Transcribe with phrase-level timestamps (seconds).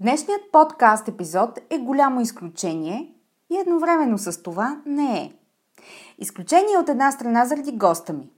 [0.00, 3.14] Днешният подкаст епизод е голямо изключение
[3.50, 5.32] и едновременно с това не е.
[6.18, 8.30] Изключение от една страна заради госта ми.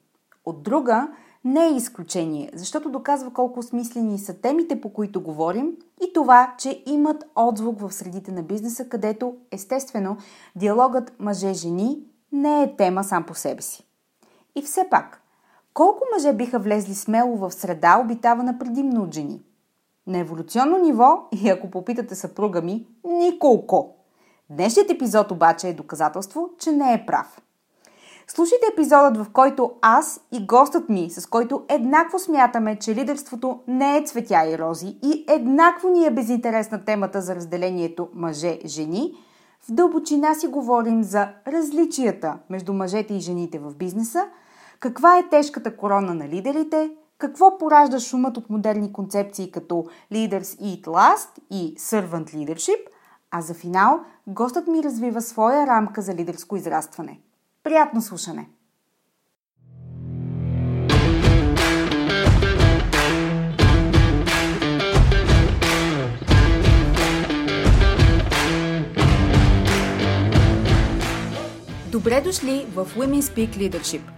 [0.45, 1.09] От друга
[1.45, 5.73] не е изключение, защото доказва колко смислени са темите, по които говорим
[6.09, 10.17] и това, че имат отзвук в средите на бизнеса, където, естествено,
[10.57, 11.99] диалогът мъже-жени
[12.33, 13.87] не е тема сам по себе си.
[14.57, 15.23] И все пак,
[15.75, 19.43] колко мъже биха влезли смело в среда, обитавана предимно от жени?
[20.09, 23.95] На еволюционно ниво, и ако попитате съпруга ми, николко.
[24.51, 27.41] Днешният епизод обаче е доказателство, че не е прав.
[28.27, 33.97] Слушайте епизодът, в който аз и гостът ми, с който еднакво смятаме, че лидерството не
[33.97, 39.15] е цветя и рози и еднакво ни е безинтересна темата за разделението мъже-жени,
[39.61, 44.25] в дълбочина си говорим за различията между мъжете и жените в бизнеса,
[44.81, 50.85] каква е тежката корона на лидерите, какво поражда шумът от модерни концепции като Leaders Eat
[50.85, 52.81] Last и Servant Leadership,
[53.31, 57.21] а за финал гостът ми развива своя рамка за лидерско израстване.
[57.63, 58.49] Приятно слушане!
[71.93, 74.03] Добре дошли в Women Speak Leadership–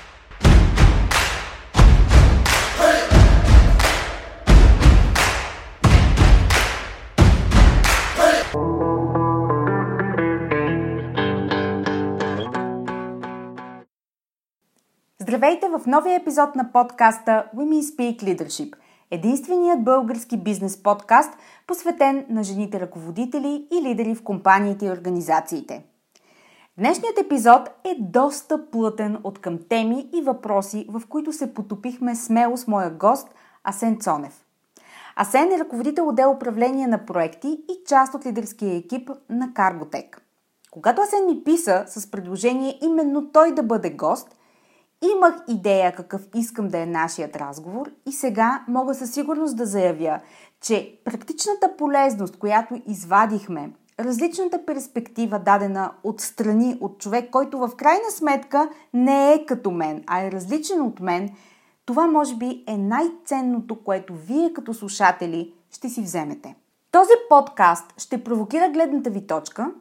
[15.31, 18.75] Здравейте в новия епизод на подкаста Women Speak Leadership,
[19.11, 21.33] единственият български бизнес подкаст,
[21.67, 25.85] посветен на жените ръководители и лидери в компаниите и организациите.
[26.77, 32.57] Днешният епизод е доста плътен от към теми и въпроси, в които се потопихме смело
[32.57, 33.27] с моя гост
[33.63, 34.45] Асен Цонев.
[35.15, 40.21] Асен е ръководител отдел управление на проекти и част от лидерския екип на Карготек.
[40.71, 44.35] Когато Асен ми писа с предложение именно той да бъде гост–
[45.01, 50.19] Имах идея какъв искам да е нашият разговор и сега мога със сигурност да заявя,
[50.61, 58.11] че практичната полезност, която извадихме, различната перспектива, дадена от страни от човек, който в крайна
[58.11, 61.29] сметка не е като мен, а е различен от мен,
[61.85, 66.55] това може би е най-ценното, което вие като слушатели ще си вземете.
[66.91, 69.71] Този подкаст ще провокира гледната ви точка,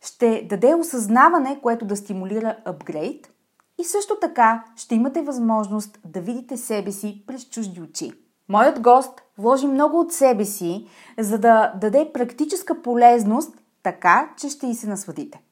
[0.00, 3.30] ще даде осъзнаване, което да стимулира апгрейд–
[3.78, 8.12] и също така ще имате възможност да видите себе си през чужди очи.
[8.48, 10.86] Моят гост вложи много от себе си,
[11.18, 15.42] за да даде практическа полезност, така че ще и се насладите.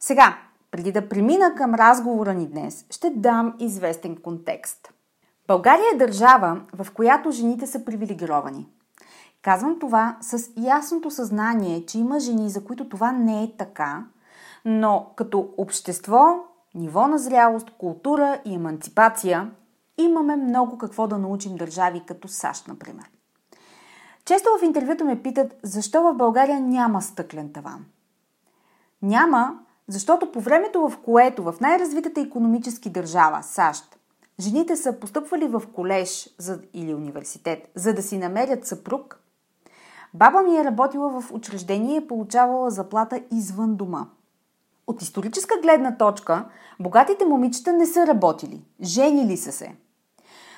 [0.00, 0.38] Сега,
[0.70, 4.92] преди да премина към разговора ни днес, ще дам известен контекст.
[5.46, 8.68] България е държава, в която жените са привилегировани.
[9.42, 14.04] Казвам това с ясното съзнание, че има жени, за които това не е така–
[14.70, 16.20] но като общество,
[16.74, 19.50] ниво на зрялост, култура и еманципация
[19.98, 23.10] имаме много какво да научим държави като САЩ, например.
[24.24, 27.84] Често в интервюта ме питат защо в България няма стъклен таван.
[29.02, 33.98] Няма, защото по времето, в което в най-развитата економически държава, САЩ,
[34.40, 36.28] жените са постъпвали в колеж
[36.74, 39.20] или университет, за да си намерят съпруг,
[40.14, 44.06] баба ми е работила в учреждение и е получавала заплата извън дома–
[44.88, 46.44] от историческа гледна точка,
[46.80, 49.74] богатите момичета не са работили, женили са се.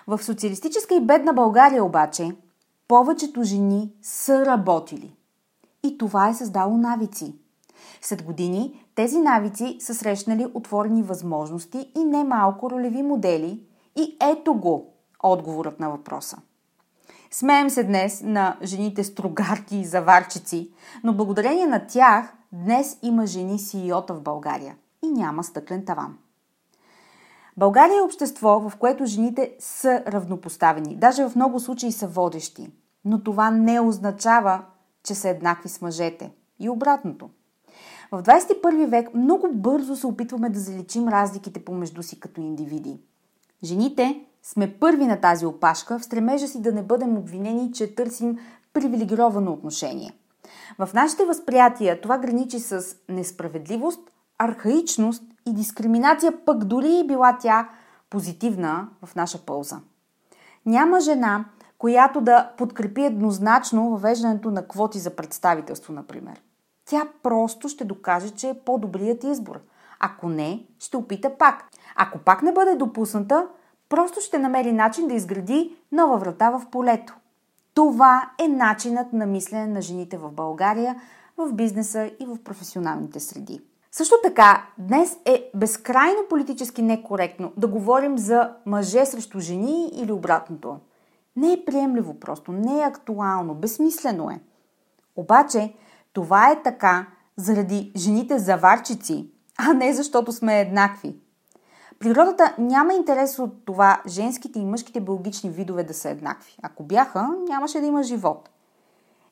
[0.06, 2.36] В социалистическа и бедна България обаче,
[2.88, 5.14] повечето жени са работили.
[5.82, 7.34] И това е създало навици.
[8.00, 13.62] След години тези навици са срещнали отворени възможности и немалко ролеви модели
[13.96, 14.86] и ето го
[15.22, 16.38] отговорът на въпроса.
[17.30, 20.70] Смеем се днес на жените строгарки и заварчици,
[21.04, 26.18] но благодарение на тях днес има жени CEO-та в България и няма стъклен таван.
[27.56, 32.72] България е общество, в което жените са равнопоставени, даже в много случаи са водещи.
[33.04, 34.64] Но това не означава,
[35.02, 36.32] че са еднакви с мъжете.
[36.58, 37.30] И обратното.
[38.12, 43.00] В 21 век много бързо се опитваме да заличим разликите помежду си като индивиди.
[43.64, 48.38] Жените сме първи на тази опашка в стремежа си да не бъдем обвинени, че търсим
[48.72, 50.19] привилегировано отношение.
[50.78, 54.00] В нашите възприятия това граничи с несправедливост,
[54.38, 57.68] архаичност и дискриминация, пък дори и била тя
[58.10, 59.80] позитивна в наша полза.
[60.66, 61.44] Няма жена,
[61.78, 66.42] която да подкрепи еднозначно въвеждането на квоти за представителство, например.
[66.84, 69.60] Тя просто ще докаже, че е по-добрият избор.
[70.00, 71.68] Ако не, ще опита пак.
[71.96, 73.48] Ако пак не бъде допусната,
[73.88, 77.16] просто ще намери начин да изгради нова врата в полето.
[77.80, 80.96] Това е начинът на мислене на жените в България,
[81.36, 83.60] в бизнеса и в професионалните среди.
[83.92, 90.76] Също така, днес е безкрайно политически некоректно да говорим за мъже срещу жени или обратното.
[91.36, 94.40] Не е приемливо просто, не е актуално, безсмислено е.
[95.16, 95.74] Обаче,
[96.12, 97.06] това е така
[97.36, 101.16] заради жените заварчици, а не защото сме еднакви.
[102.00, 106.56] Природата няма интерес от това женските и мъжките биологични видове да са еднакви.
[106.62, 108.50] Ако бяха, нямаше да има живот.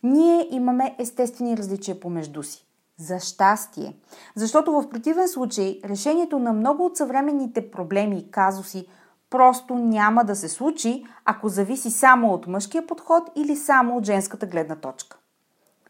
[0.02, 2.66] Ние имаме естествени различия помежду си.
[2.98, 3.96] За щастие.
[4.34, 8.86] Защото в противен случай решението на много от съвременните проблеми и казуси
[9.30, 14.46] просто няма да се случи, ако зависи само от мъжкия подход или само от женската
[14.46, 15.18] гледна точка.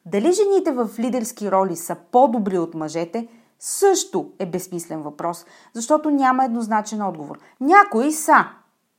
[0.07, 3.29] Дали жените в лидерски роли са по-добри от мъжете,
[3.59, 5.45] също е безсмислен въпрос,
[5.75, 7.39] защото няма еднозначен отговор.
[7.61, 8.45] Някои са.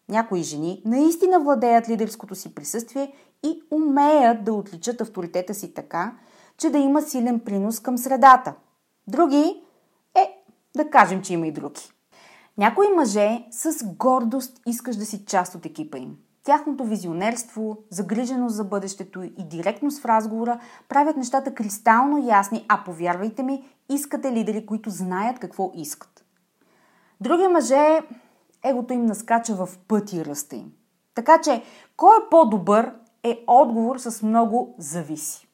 [0.10, 3.14] Някои жени наистина владеят лидерското си присъствие
[3.44, 6.14] и умеят да отличат авторитета си така,
[6.58, 8.54] че да има силен принос към средата.
[9.08, 9.64] Други
[10.16, 10.44] е,
[10.76, 11.92] да кажем, че има и други.
[12.58, 16.18] Някои мъже с гордост искаш да си част от екипа им.
[16.50, 23.44] Тяхното визионерство, загриженост за бъдещето и директност в разговора правят нещата кристално ясни, а повярвайте
[23.44, 26.26] ми, искате лидери, които знаят какво искат.
[27.22, 28.00] Други мъже,
[28.64, 30.72] егото им наскача в пъти ръста им.
[31.16, 31.64] Така че,
[31.98, 32.94] кой е по-добър
[33.24, 35.48] е отговор с много зависи.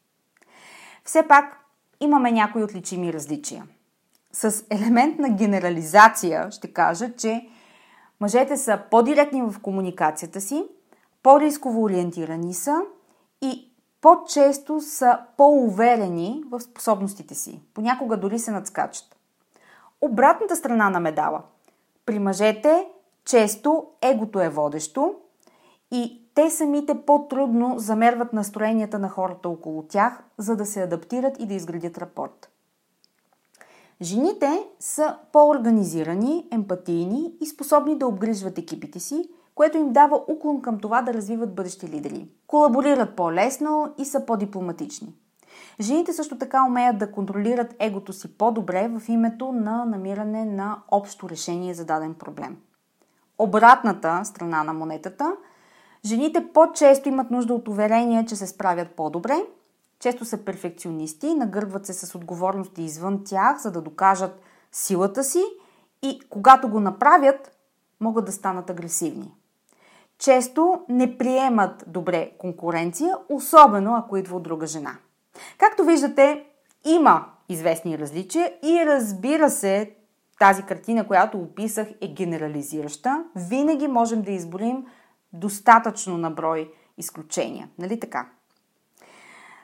[1.04, 1.58] Все пак,
[2.00, 3.64] имаме някои отличими различия.
[4.32, 7.50] С елемент на генерализация ще кажа, че
[8.20, 10.64] мъжете са по-директни в комуникацията си,
[11.25, 12.81] по-рисково ориентирани са
[13.42, 17.62] и по-често са по-уверени в способностите си.
[17.74, 19.16] Понякога дори се надскачат.
[20.01, 21.42] Обратната страна на медала.
[22.06, 22.88] При мъжете
[23.24, 25.16] често егото е водещо
[25.92, 31.45] и те самите по-трудно замерват настроенията на хората около тях, за да се адаптират и
[31.45, 32.50] да изградят рапорт.
[34.01, 40.80] Жените са по-организирани, емпатийни и способни да обгрижват екипите си, което им дава уклон към
[40.80, 42.28] това да развиват бъдещи лидери.
[42.48, 45.13] Колаборират по-лесно и са по-дипломатични.
[45.80, 51.30] Жените също така умеят да контролират егото си по-добре в името на намиране на общо
[51.30, 52.57] решение за даден проблем.
[53.38, 55.36] Обратната страна на монетата–
[56.06, 59.46] Жените по-често имат нужда от уверение, че се справят по-добре,
[60.00, 64.41] често са перфекционисти, нагърбват се с отговорности извън тях, за да докажат
[64.72, 65.44] силата си
[66.01, 67.58] и когато го направят,
[68.00, 69.34] могат да станат агресивни.
[70.19, 74.98] Често не приемат добре конкуренция, особено ако идва от друга жена.
[75.57, 76.45] Както виждате,
[76.86, 79.95] има известни различия и разбира се,
[80.39, 83.24] тази картина, която описах, е генерализираща.
[83.36, 84.86] Винаги можем да изборим
[85.34, 87.69] достатъчно на брой изключения.
[87.79, 88.29] Нали така?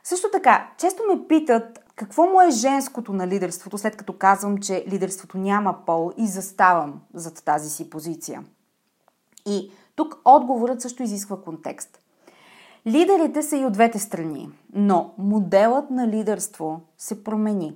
[0.03, 4.85] Също така, често ме питат какво му е женското на лидерството, след като казвам, че
[4.87, 8.43] лидерството няма пол и заставам зад тази си позиция.
[9.45, 11.99] И тук отговорът също изисква контекст.
[12.87, 17.75] Лидерите са и от двете страни, но моделът на лидерство се промени.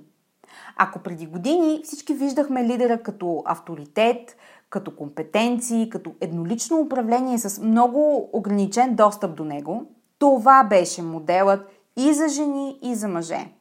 [0.76, 4.36] Ако преди години всички виждахме лидера като авторитет,
[4.70, 9.86] като компетенции, като еднолично управление с много ограничен достъп до него,
[10.18, 13.55] това беше моделът и за жени, и за мъже.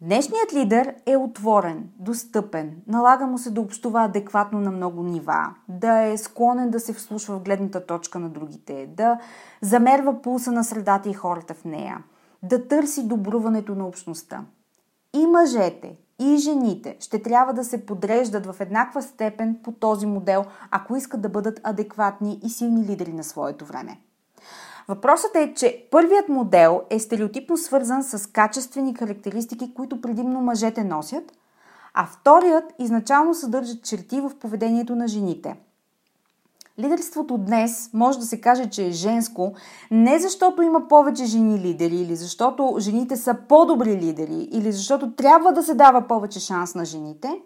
[0.00, 6.02] Днешният лидер е отворен, достъпен, налага му се да общува адекватно на много нива, да
[6.02, 9.18] е склонен да се вслушва в гледната точка на другите, да
[9.60, 12.04] замерва пулса на средата и хората в нея,
[12.42, 14.44] да търси добруването на общността.
[15.14, 20.44] И мъжете, и жените ще трябва да се подреждат в еднаква степен по този модел,
[20.70, 24.00] ако искат да бъдат адекватни и силни лидери на своето време.
[24.88, 31.32] Въпросът е, че първият модел е стереотипно свързан с качествени характеристики, които предимно мъжете носят,
[31.94, 35.56] а вторият изначално съдържа черти в поведението на жените.
[36.78, 39.54] Лидерството днес може да се каже, че е женско,
[39.90, 45.52] не защото има повече жени лидери, или защото жените са по-добри лидери, или защото трябва
[45.52, 47.40] да се дава повече шанс на жените,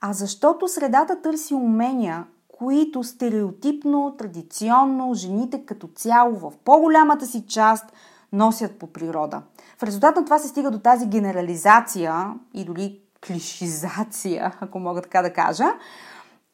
[0.00, 2.24] а защото средата търси умения,
[2.60, 7.92] които стереотипно, традиционно жените като цяло в по-голямата си част
[8.32, 9.42] носят по природа.
[9.78, 15.22] В резултат на това се стига до тази генерализация и дори клишизация, ако мога така
[15.22, 15.64] да кажа,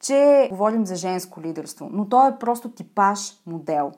[0.01, 3.93] че говорим за женско лидерство, но то е просто типаж модел.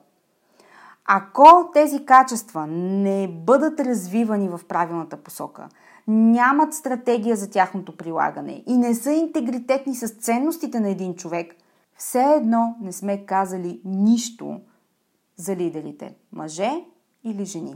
[1.05, 5.69] Ако тези качества не бъдат развивани в правилната посока,
[6.07, 11.55] нямат стратегия за тяхното прилагане и не са интегритетни с ценностите на един човек,
[11.99, 14.61] все едно не сме казали нищо
[15.37, 16.71] за лидерите мъже
[17.23, 17.75] или жени.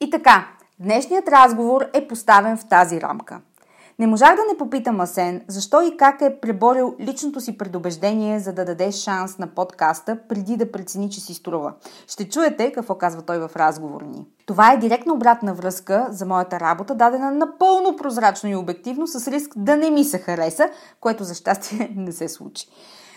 [0.00, 0.48] И така,
[0.78, 3.40] днешният разговор е поставен в тази рамка–
[3.98, 8.52] не можах да не попитам Асен защо и как е преборил личното си предубеждение, за
[8.52, 11.72] да даде шанс на подкаста, преди да прецени, че си струва.
[12.06, 14.26] Ще чуете какво казва той в разговор ни.
[14.46, 19.52] Това е директна обратна връзка за моята работа, дадена напълно прозрачно и обективно, с риск
[19.56, 20.68] да не ми се хареса,
[21.00, 22.68] което за щастие не се случи.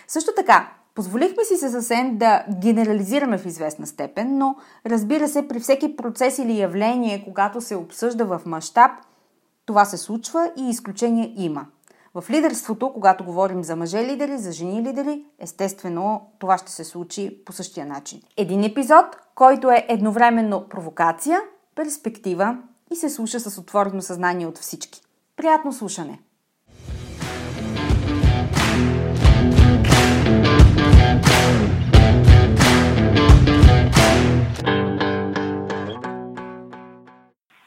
[0.08, 4.56] Също така, Позволихме си се съвсем да генерализираме в известна степен, но
[4.86, 8.90] разбира се, при всеки процес или явление, когато се обсъжда в мащаб,
[9.68, 11.66] това се случва и изключения има.
[12.14, 17.44] В лидерството, когато говорим за мъже лидери, за жени лидери, естествено това ще се случи
[17.44, 18.22] по същия начин.
[18.36, 21.40] Един епизод, който е едновременно провокация,
[21.74, 22.58] перспектива
[22.92, 25.00] и се слуша с отворено съзнание от всички.
[25.36, 26.18] Приятно слушане!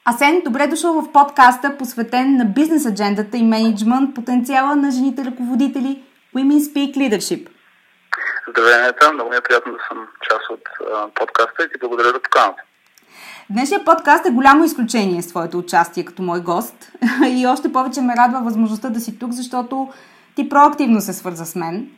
[0.05, 6.03] Асен, добре дошъл в подкаста, посветен на бизнес аджендата и менеджмент, потенциала на жените ръководители
[6.35, 7.47] Women Speak Leadership.
[8.49, 9.13] Здравей, Нета.
[9.13, 10.61] Много ми е приятно да съм част от
[10.93, 12.61] а, подкаста и ти благодаря за поканата.
[13.49, 16.91] Днешният подкаст е голямо изключение с твоето участие като мой гост
[17.27, 19.89] и още повече ме радва възможността да си тук, защото
[20.35, 21.89] ти проактивно се свърза с мен.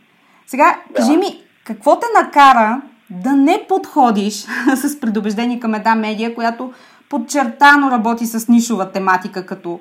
[0.48, 0.96] Сега, да.
[0.96, 4.34] кажи ми, какво те накара да не подходиш
[4.76, 6.74] с предубеждение към една медия, която
[7.14, 9.80] подчертано работи с нишова тематика, като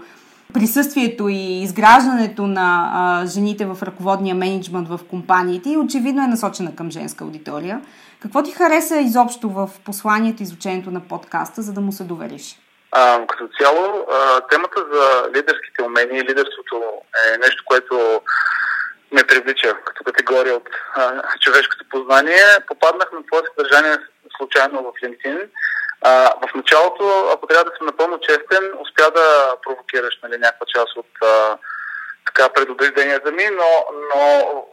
[0.55, 6.77] присъствието и изграждането на а, жените в ръководния менеджмент в компаниите и очевидно е насочена
[6.77, 7.81] към женска аудитория.
[8.23, 12.59] Какво ти хареса изобщо в посланието и изучението на подкаста, за да му се довериш?
[12.91, 16.77] А, като цяло, а, темата за лидерските умения и лидерството
[17.27, 18.21] е нещо, което
[19.13, 22.45] ме привлича като категория от а, човешкото познание.
[22.69, 23.97] Попаднах на това съдържание
[24.37, 25.49] случайно в LinkedIn
[26.03, 30.97] а, в началото, ако трябва да съм напълно честен, успя да провокираш нали, някаква част
[30.97, 31.59] от а,
[32.27, 34.21] така предубежденията ми, но, но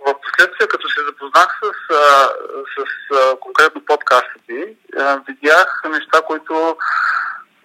[0.05, 2.29] в последствие, като се запознах с, а,
[2.75, 6.77] с а, конкретно подкаста ти, а, видях неща, които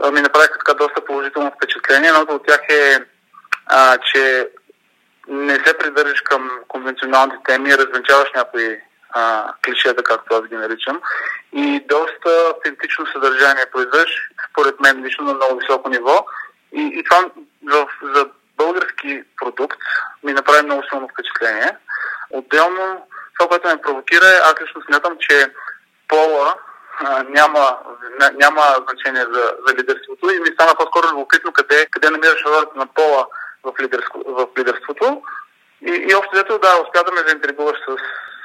[0.03, 2.09] а, ми направиха така доста положително впечатление.
[2.09, 2.99] Едното от тях е,
[3.67, 4.49] а, че
[5.29, 8.81] не се придържаш към конвенционалните теми, развенчаваш някои
[9.65, 11.01] клишета, както аз ги наричам,
[11.53, 16.27] и доста автентично съдържание произвеждаш, според мен лично на много високо ниво.
[16.73, 17.31] И, и това
[17.65, 19.79] в, за български продукт
[20.25, 21.77] ми направи много силно впечатление.
[22.31, 23.07] Отделно,
[23.39, 25.47] това, което ме провокира е, аз лично смятам, че
[26.09, 26.55] пола
[26.99, 27.79] а, няма,
[28.33, 32.87] няма значение за, за лидерството и ми стана по-скоро любопитно къде, къде намираш ролята на
[32.87, 33.27] пола
[33.65, 35.23] в, лидерство, в лидерството.
[35.87, 37.97] И, и общо взето, да, успя да ме заинтригуваш с,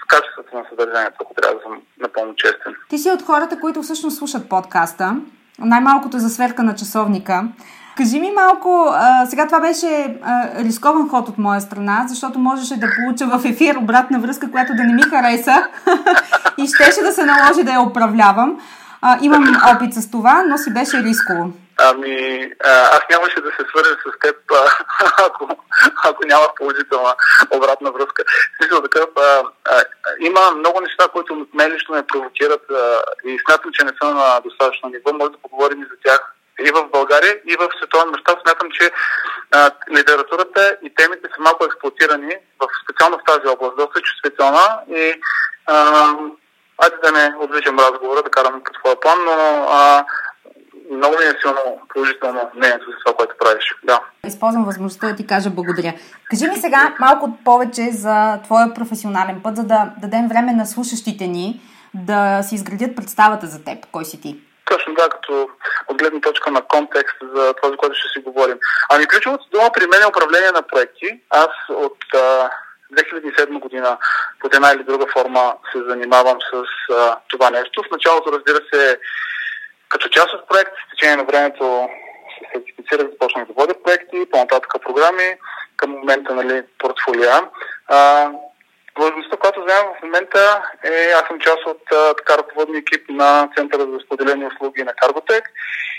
[0.10, 2.76] качеството на съдържанието, ако трябва да съм напълно честен.
[2.90, 5.16] Ти си от хората, които всъщност слушат подкаста.
[5.60, 7.44] Най-малкото за сверка на часовника.
[7.98, 12.80] Кажи ми малко, а, сега това беше а, рискован ход от моя страна, защото можеше
[12.80, 15.68] да получа в ефир обратна връзка, която да не ми хареса
[16.58, 18.60] и щеше да се наложи да я управлявам.
[19.02, 19.44] А, имам
[19.76, 21.52] опит с това, но си беше рисково.
[21.82, 24.36] Ами, аз нямаше да се свържа с теб,
[25.26, 25.50] ако,
[26.04, 27.16] ако няма положителна
[27.52, 28.24] обратна връзка.
[28.58, 29.84] Смисъл такъв, а, а,
[30.20, 34.40] има много неща, които мен лично ме провокират а, и смятам, че не са на
[34.40, 35.14] достатъчно ниво.
[35.14, 36.36] Може да поговорим и за тях
[36.68, 38.40] и в България, и в световен мащаб.
[38.42, 38.92] Смятам, че
[39.52, 45.22] а, литературата и темите са малко експлуатирани, в, специално в тази област, доста чувствителна и
[45.66, 46.14] а,
[46.78, 50.06] айде да не отвличам разговора, да карам по твоя план, но а,
[50.92, 53.76] много ми е силно положително мнението за това, което правиш.
[53.84, 54.02] Да.
[54.28, 55.94] Използвам възможността да ти кажа благодаря.
[56.30, 61.28] Кажи ми сега малко повече за твоя професионален път, за да дадем време на слушащите
[61.28, 61.62] ни
[61.94, 63.78] да си изградят представата за теб.
[63.92, 64.40] Кой си ти?
[64.66, 65.50] Точно да, като
[65.88, 68.58] от гледна точка на контекст за това, за което ще си говорим.
[68.90, 71.20] Ами ключовото дума при мен е управление на проекти.
[71.30, 72.50] Аз от а,
[72.94, 73.98] 2007 година
[74.40, 77.84] под една или друга форма се занимавам с а, това нещо.
[77.84, 79.00] В началото, разбира се,
[79.90, 81.90] като част от проект, с течение на времето
[82.34, 85.38] се сертифицирах, започнах да водя проекти, по-нататък програми,
[85.78, 87.50] към момента нали, портфолиа.
[87.88, 88.32] А,
[89.00, 93.50] Длъжността, която вземам в момента е, аз съм част от а, така ръководния екип на
[93.58, 95.44] Центъра за споделени услуги на Карготек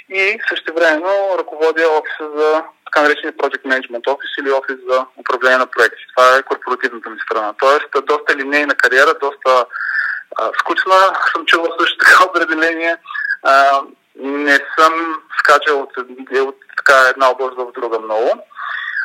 [0.08, 5.58] и също времено ръководя офиса за така наречения Project Management Office или офис за управление
[5.58, 6.04] на проекти.
[6.16, 7.54] Това е корпоративната ми страна.
[7.58, 9.66] Тоест, доста линейна кариера, доста
[10.36, 11.00] а, скучна,
[11.32, 12.96] съм чувал също така определение.
[13.42, 13.80] А,
[14.16, 15.90] не съм скачал от,
[16.40, 18.46] от така една област в друга много.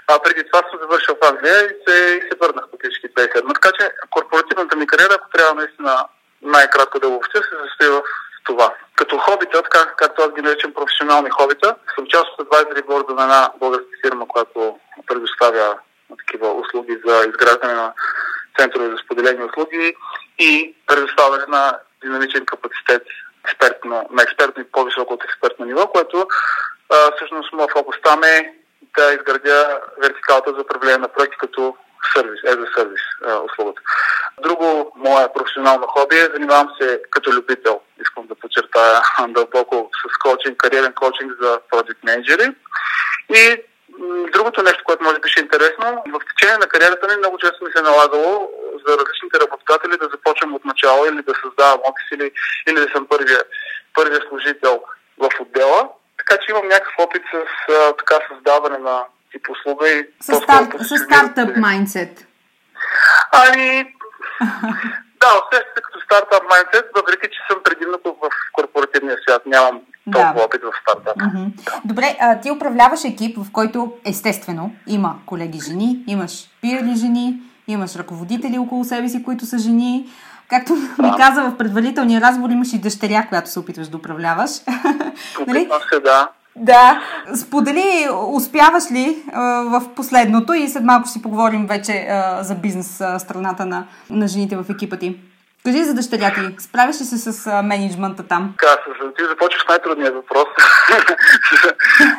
[0.08, 3.54] А преди това съм завършил в Англия и се, и се върнах всички 2007.
[3.54, 6.06] Така че корпоративната ми кариера, ако трябва наистина
[6.42, 8.02] най-кратко да обобщя, се състои в
[8.46, 8.74] това.
[8.96, 13.24] Като хобита, така, както аз ги наричам професионални хобита, съм част от advisory board на
[13.24, 15.78] една българска фирма, която предоставя
[16.18, 17.94] такива услуги за изграждане на
[18.60, 19.96] центрове за споделени услуги
[20.40, 23.04] и предоставяне на динамичен капацитет
[23.46, 26.28] експертно, на експертно и по-високо от експертно ниво, което
[26.94, 28.54] а, всъщност моят фокус там е
[28.98, 31.76] да изградя вертикалата за управление на проекти като
[32.14, 33.02] сервис, as a сервис
[33.46, 33.82] услугата.
[34.42, 40.58] Друго мое професионално хоби е, занимавам се като любител, искам да подчертая дълбоко с коучинг,
[40.58, 42.56] кариерен коучинг за project менеджери.
[43.36, 43.64] И
[44.34, 47.64] другото нещо, което може би ще е интересно, в течение на кариерата ми много често
[47.64, 48.52] ми се е налагало
[48.88, 52.32] за различните работодатели да започвам от начало или да създавам офис или,
[52.68, 53.42] или да съм първия,
[53.94, 54.84] първия служител
[55.18, 55.90] в отдела.
[56.18, 57.38] Така че имам някакъв опит с
[57.74, 60.08] а, така създаване на тип услуга и...
[60.22, 60.34] С,
[60.80, 62.28] с стартъп майндсет.
[63.32, 63.94] Ами...
[65.26, 69.42] да, усеща се като стартъп майндсет, въпреки че съм предимно в корпоративния свят.
[69.46, 69.82] Нямам
[70.14, 70.44] толкова да.
[70.44, 71.18] опит в стартъп.
[71.18, 71.64] Mm-hmm.
[71.66, 71.82] Да.
[71.86, 77.96] Добре, а, ти управляваш екип, в който естествено има колеги жени, имаш пирали жени, имаш
[77.96, 80.10] ръководители около себе си, които са жени.
[80.50, 81.04] Както да.
[81.04, 84.52] ми каза в предварителния разговор, имаш и дъщеря, която се опитваш да управляваш.
[85.48, 85.70] нали?
[85.94, 86.30] се, да.
[86.56, 87.02] Да.
[87.36, 93.02] Сподели, успяваш ли а, в последното и след малко си поговорим вече а, за бизнес
[93.02, 95.20] а, страната на, на жените в екипа ти.
[95.66, 98.54] Кажи за дъщеря ти, справяш ли се с а, менеджмента там?
[98.60, 98.82] Така,
[99.18, 100.46] ти започваш с най-трудния въпрос.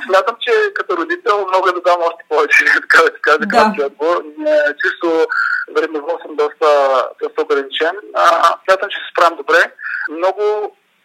[0.06, 3.86] Смятам, че като родител мога да дам още повече, така да ти кажа, да.
[3.86, 4.22] отбор.
[4.82, 5.26] Чисто
[5.76, 6.68] времево съм доста,
[7.22, 7.96] доста ограничен.
[8.14, 9.72] А, смятам, че се справям добре.
[10.10, 10.42] Много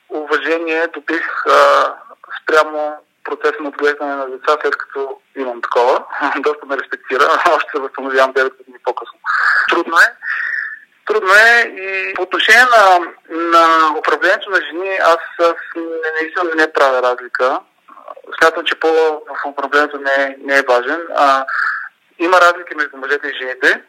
[0.10, 1.94] уважение добих а,
[2.42, 6.04] спрямо процес на отглеждане на деца, след като имам такова.
[6.38, 7.24] Доста ме респектира.
[7.56, 9.20] Още се възстановявам 9 години по-късно.
[9.70, 10.16] Трудно е.
[11.06, 15.56] Трудно е и по отношение на, на управлението на жени, аз, аз
[16.22, 17.60] наистина не правя разлика.
[18.40, 21.02] Смятам, че по в управлението не не е важен.
[21.16, 21.46] А,
[22.20, 23.84] има разлики между мъжете и жените.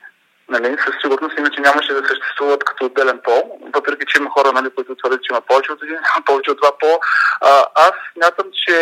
[0.52, 4.70] Нали, със сигурност, иначе нямаше да съществуват като отделен пол, въпреки че има хора, нали,
[4.70, 7.00] които твърдят, че има повече от един, повече от два пол.
[7.40, 8.78] А, аз смятам, че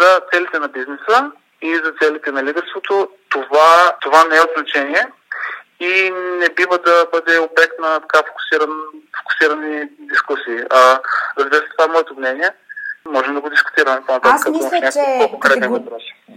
[0.00, 1.30] за целите на бизнеса
[1.62, 5.06] и за целите на лидерството това, това не е от значение
[5.80, 8.72] и не бива да бъде обект на така фокусиран,
[9.18, 10.58] фокусирани дискусии.
[10.70, 11.00] А,
[11.38, 12.50] разбира се, това е моето мнение.
[13.12, 14.34] Можем да го дискутираме по-нататък.
[14.34, 15.80] Аз мисля, че категор...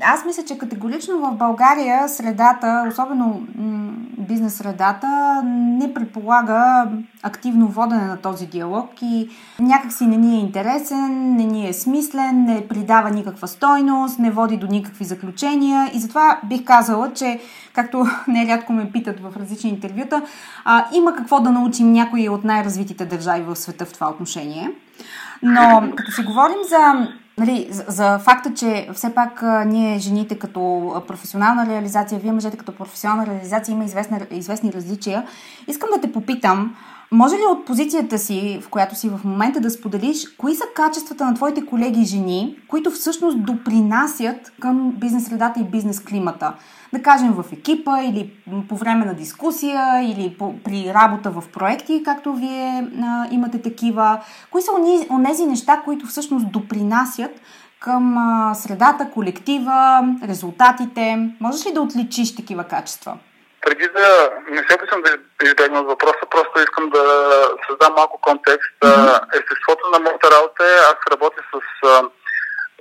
[0.01, 6.87] Аз мисля, че категорично в България средата, особено м- бизнес средата, не предполага
[7.23, 12.43] активно водене на този диалог и някакси не ни е интересен, не ни е смислен,
[12.43, 17.39] не придава никаква стойност, не води до никакви заключения и затова бих казала, че
[17.73, 20.21] както нерядко ме питат в различни интервюта,
[20.65, 24.71] а, има какво да научим някои от най-развитите държави в света в това отношение.
[25.43, 31.65] Но като си говорим за, нали, за, факта, че все пак ние жените като професионална
[31.65, 35.27] реализация, вие мъжете като професионална реализация има известни, известни различия,
[35.67, 36.75] искам да те попитам,
[37.11, 41.25] може ли от позицията си, в която си в момента, да споделиш, кои са качествата
[41.25, 46.53] на твоите колеги жени, които всъщност допринасят към бизнес средата и бизнес климата?
[46.93, 48.33] Да кажем в екипа или
[48.69, 54.21] по време на дискусия или по, при работа в проекти, както вие а, имате такива.
[54.51, 54.71] Кои са
[55.09, 57.31] онези неща, които всъщност допринасят
[57.79, 61.29] към а, средата, колектива, резултатите?
[61.39, 63.17] Можеш ли да отличиш такива качества?
[63.67, 67.03] преди да не се опитам да избегна от въпроса, просто искам да
[67.69, 68.75] създам малко контекст.
[69.33, 71.57] Естеството на моята работа е, аз работя с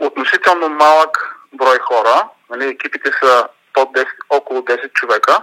[0.01, 2.29] относително малък брой хора.
[2.51, 5.43] Нали, екипите са под 10, около 10 човека.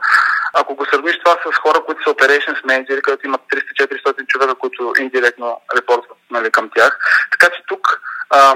[0.53, 4.93] ако го сравниш това с хора, които са operations менеджери, където имат 300-400 човека, които
[4.99, 6.99] индиректно репортват нали, към тях.
[7.31, 8.55] Така че тук а,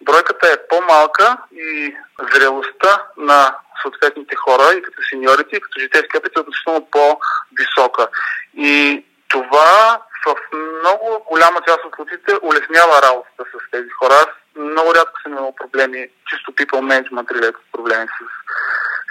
[0.00, 1.96] бройката е по-малка и
[2.32, 8.08] зрелостта на съответните хора и като сеньорите, и като житейски опит е относително по-висока.
[8.56, 14.14] И това в много голяма част от случаите улеснява работата с тези хора.
[14.14, 18.24] Аз много рядко съм имал проблеми, чисто people management related проблеми с,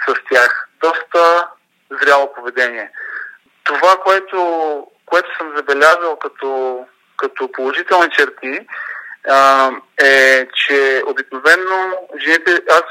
[0.08, 0.68] с тях.
[0.80, 1.48] Доста
[1.90, 2.90] зряло поведение.
[3.64, 4.38] Това, което,
[5.06, 6.84] което съм забелязал като,
[7.16, 8.66] като положителни черти,
[9.28, 9.70] а,
[10.02, 11.94] е, че обикновено
[12.24, 12.82] жените, аз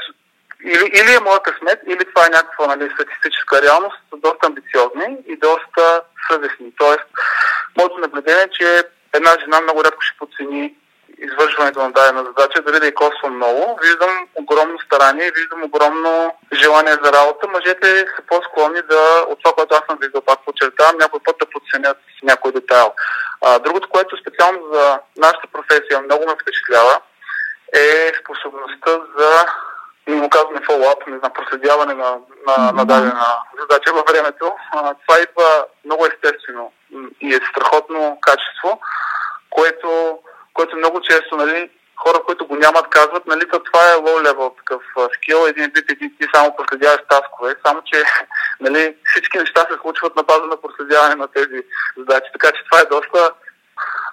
[0.64, 5.16] или, или е моя късмет, или това е някаква нали, статистическа реалност, са доста амбициозни
[5.26, 6.72] и доста съвестни.
[6.78, 7.04] Тоест,
[7.78, 10.74] моето наблюдение е, че една жена много рядко ще подцени
[11.18, 13.78] извършването на дадена задача, дали да и коства много.
[13.82, 17.48] Виждам огромно старание, виждам огромно желание за работа.
[17.48, 21.46] Мъжете са по-склонни да, от това, което аз съм виждал, пак подчертавам, някой път да
[21.46, 22.92] подценят някой детайл.
[23.44, 27.00] А, другото, което специално за нашата професия много ме впечатлява,
[27.74, 29.46] е способността за
[30.08, 33.26] не го казваме фоллоуап, не знам, проследяване на, на, на дадена
[33.60, 34.52] задача във времето.
[34.72, 36.72] А, това идва много естествено
[37.20, 38.80] и е страхотно качество,
[39.50, 40.18] което,
[40.58, 44.56] което много често, нали, хора, които го нямат, казват, нали, то това е low level
[44.56, 44.82] такъв
[45.14, 48.02] скил, един вид, един ти само проследяваш таскове, само че
[48.60, 51.62] нали, всички неща се случват на база на проследяване на тези
[51.96, 53.30] задачи, така че това е доста,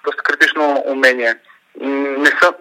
[0.04, 1.34] доста критично умение.
[2.24, 2.54] Не са,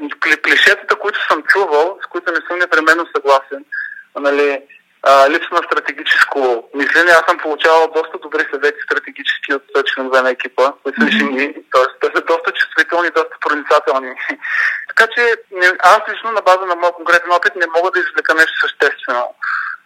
[0.44, 3.66] клишетата, които съм чувал, с които не съм непременно съгласен,
[4.16, 4.62] нали,
[5.06, 6.40] а, липса на стратегическо
[6.76, 7.12] мислене.
[7.12, 11.88] Аз съм получавал доста добри съвети стратегически от членове на екипа, които са жени, т.е.
[12.02, 14.12] те са доста чувствителни, доста проницателни.
[14.90, 15.22] така че
[15.80, 19.26] аз лично на база на моят конкретен опит не мога да извлека нещо съществено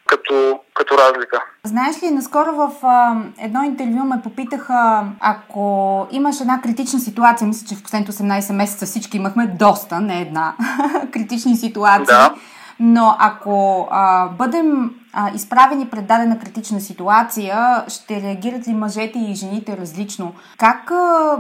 [0.10, 1.44] като, като разлика.
[1.64, 5.64] Знаеш ли, наскоро в а, едно интервю ме попитаха, ако
[6.12, 10.54] имаш една критична ситуация, мисля, че в последните 18 месеца всички имахме доста, не една,
[11.14, 12.06] критични ситуации.
[12.06, 12.34] Да.
[12.80, 19.36] Но ако а, бъдем а, изправени пред дадена критична ситуация, ще реагират ли мъжете и
[19.36, 20.36] жените различно?
[20.58, 21.38] Как, а,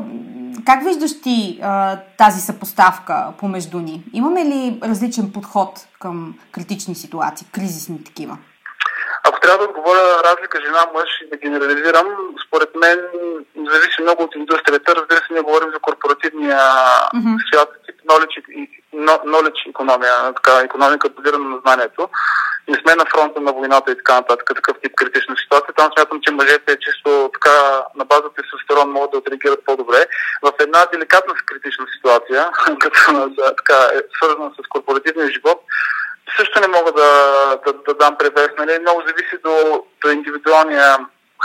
[0.65, 4.03] как виждаш ти а, тази съпоставка помежду ни?
[4.13, 8.37] Имаме ли различен подход към критични ситуации, кризисни такива?
[9.27, 12.07] Ако трябва да отговоря разлика жена-мъж и да генерализирам,
[12.47, 12.99] според мен
[13.55, 14.95] зависи много от индустрията.
[14.95, 17.37] Разбира се, ние говорим за корпоративния mm-hmm.
[17.47, 18.39] свят, тип knowledge,
[18.93, 22.09] knowledge економия, така, економика базирана на знанието.
[22.67, 25.73] Не сме на фронта на войната и така нататък, такъв тип критична ситуация.
[25.73, 30.05] Там смятам, че мъжете чисто така на базата тестостерон могат да отреагират по-добре.
[30.41, 32.49] В една деликатна критична ситуация,
[32.79, 35.63] като така, е свързана с корпоративния живот,
[36.37, 37.11] също не мога да,
[37.65, 38.49] да, да дам превес.
[38.57, 38.79] Нали?
[38.79, 40.97] Много зависи до, до индивидуалния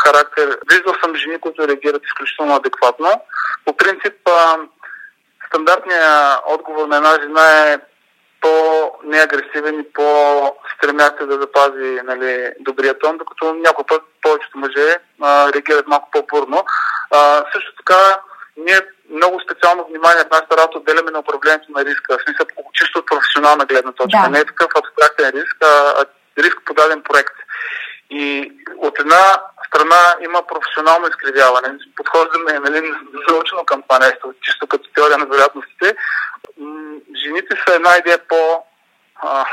[0.05, 0.59] характер.
[0.71, 3.21] Виждал съм жени, които реагират изключително адекватно.
[3.65, 4.17] По принцип,
[5.47, 7.79] стандартният отговор на една жена е
[8.41, 15.87] по-неагресивен и по-стремящ да запази нали, добрия тон, докато някой път повечето мъже а, реагират
[15.87, 16.65] малко по-бурно.
[17.11, 18.21] А, също така,
[18.57, 18.81] ние
[19.11, 22.19] много специално внимание в нашата работа отделяме на управлението на риска.
[22.19, 24.21] В смисъл, чисто от професионална гледна точка.
[24.23, 24.29] Да.
[24.29, 26.05] Не е такъв абстрактен риск, а
[26.39, 27.35] риск по даден проект.
[28.15, 29.25] И от една
[29.67, 31.79] страна има професионално изкривяване.
[31.97, 32.93] Подхождаме нали,
[33.29, 35.97] заучено към това нещо, чисто като теория на вероятностите.
[37.25, 38.65] Жените са една идея по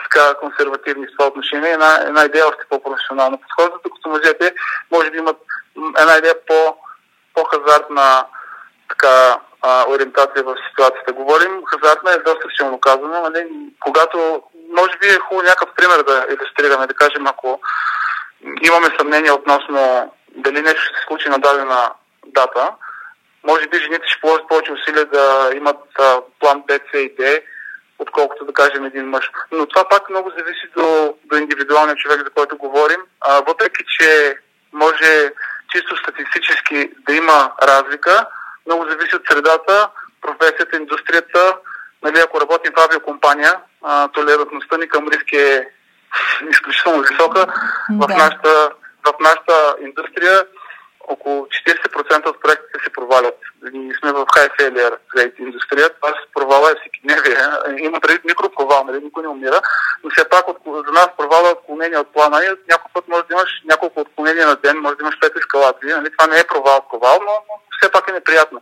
[0.04, 4.54] така, консервативни в това отношение, една, една идея още по-професионално подхождат, докато мъжете
[4.92, 5.38] може би имат
[5.98, 6.78] една идея по,
[7.34, 8.26] по-хазартна
[8.90, 11.14] така, а, ориентация в ситуацията.
[11.14, 13.48] Говорим, хазартна е доста силно казано, нали?
[13.80, 14.44] когато
[14.78, 17.62] може би е хубаво някакъв пример да иллюстрираме, да кажем, ако
[18.44, 21.92] имаме съмнение относно дали нещо ще се случи на дадена
[22.26, 22.72] дата,
[23.44, 27.42] може би жените ще положат повече усилия да имат а, план B, C и D,
[28.00, 29.30] отколкото да кажем един мъж.
[29.52, 33.02] Но това пак много зависи до, до индивидуалния човек, за който говорим.
[33.22, 34.36] А, въпреки, че
[34.74, 35.32] може
[35.72, 38.26] чисто статистически да има разлика,
[38.66, 39.90] много зависи от средата,
[40.22, 41.58] професията, индустрията.
[42.04, 43.54] Нали, ако работим в авиокомпания,
[44.14, 45.68] толерантността ни към риски е
[46.50, 47.46] изключително висока.
[47.90, 48.08] Да.
[48.08, 48.72] В, нашата,
[49.06, 50.44] в нашата индустрия
[51.08, 53.36] около 40% от проектите се провалят.
[53.74, 56.12] Ние сме в high failure rate индустрия, т.е.
[56.34, 57.38] провала е всеки дневие.
[57.78, 59.04] Има преди микропровал, нали?
[59.04, 59.62] никой не умира,
[60.04, 63.24] но все пак от, за нас провала е отклонение от плана и някой път може
[63.24, 65.90] да имаш няколко отклонения на ден, може да имаш пет ескалации.
[65.90, 66.12] Нали?
[66.18, 68.62] Това не е провал, провал, но, но все пак е неприятно.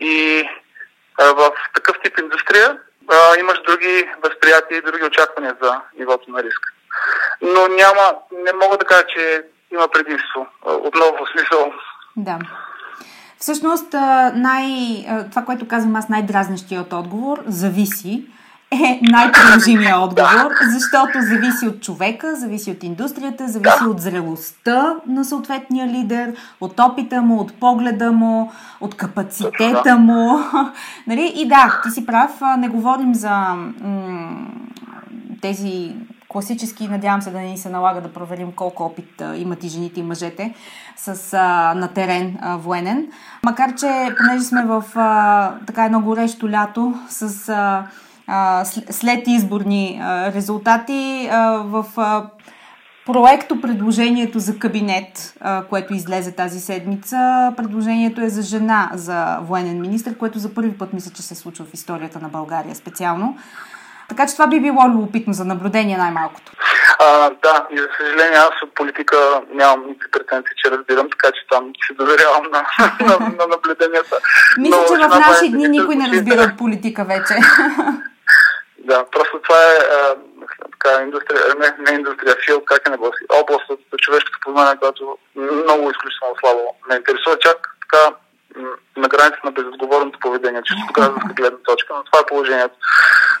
[0.00, 0.44] И
[1.18, 2.78] а, в такъв тип индустрия
[3.10, 6.60] а, имаш други възприятия и други очаквания за нивото на риск.
[7.42, 9.42] Но няма, не мога да кажа, че
[9.72, 10.46] има предимство.
[10.64, 11.72] Отново в смисъл.
[12.16, 12.38] Да.
[13.38, 13.92] Всъщност,
[14.34, 14.64] най,
[15.30, 18.26] това, което казвам аз, най-дразнещият отговор, зависи,
[18.72, 25.86] е най-приложимия отговор, защото зависи от човека, зависи от индустрията, зависи от зрелостта на съответния
[25.86, 30.38] лидер, от опита му, от погледа му, от капацитета му.
[31.06, 31.32] нали?
[31.36, 34.46] И да, ти си прав, не говорим за м-
[35.40, 35.94] тези
[36.28, 40.02] класически, надявам се да ни се налага да проверим колко опит имат и жените и
[40.02, 40.54] мъжете
[40.96, 43.06] с, а, на терен а, военен.
[43.44, 47.84] Макар, че понеже сме в а, така едно горещо лято с а,
[48.90, 50.00] след изборни
[50.34, 51.28] резултати
[51.64, 51.84] в
[53.06, 55.34] проекто предложението за кабинет,
[55.70, 60.92] което излезе тази седмица, предложението е за жена за военен министр, което за първи път
[60.92, 63.38] мисля, че се случва в историята на България специално.
[64.08, 66.52] Така че това би било любопитно за наблюдение най-малкото.
[66.98, 69.16] А, да, и за съжаление аз от политика
[69.54, 72.62] нямам никакви претенции, че разбирам, така че там се доверявам на,
[73.06, 74.16] на, на наблюденията.
[74.58, 77.34] Мисля, Но, че в наши дни никой не разбира от политика вече.
[78.84, 80.16] Да, просто това е а,
[80.72, 85.18] така, индустрия, не, не индустрия, фил, как е на гласи, област от човешкото познание, която
[85.36, 87.38] много изключително слабо ме интересува.
[87.38, 88.16] Чак така
[88.96, 92.74] на граница на безотговорното поведение, чисто гражданска гледна точка, но това е положението.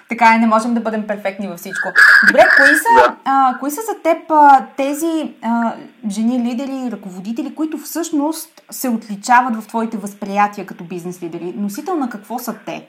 [0.08, 1.88] Така е, не можем да бъдем перфектни във всичко.
[2.26, 3.16] Добре, кои са, да.
[3.24, 5.72] а, кои са за теб а, тези а,
[6.10, 11.54] жени лидери ръководители, които всъщност се отличават в твоите възприятия като бизнес лидери?
[11.56, 12.86] Носител на какво са те?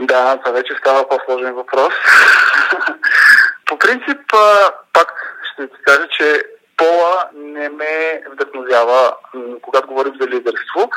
[0.00, 1.94] Да, това вече става по-сложен въпрос.
[3.66, 4.20] По принцип,
[4.92, 6.42] пак ще ти кажа, че
[6.76, 9.16] пола не ме вдъхновява,
[9.62, 10.90] когато говорим за лидерство,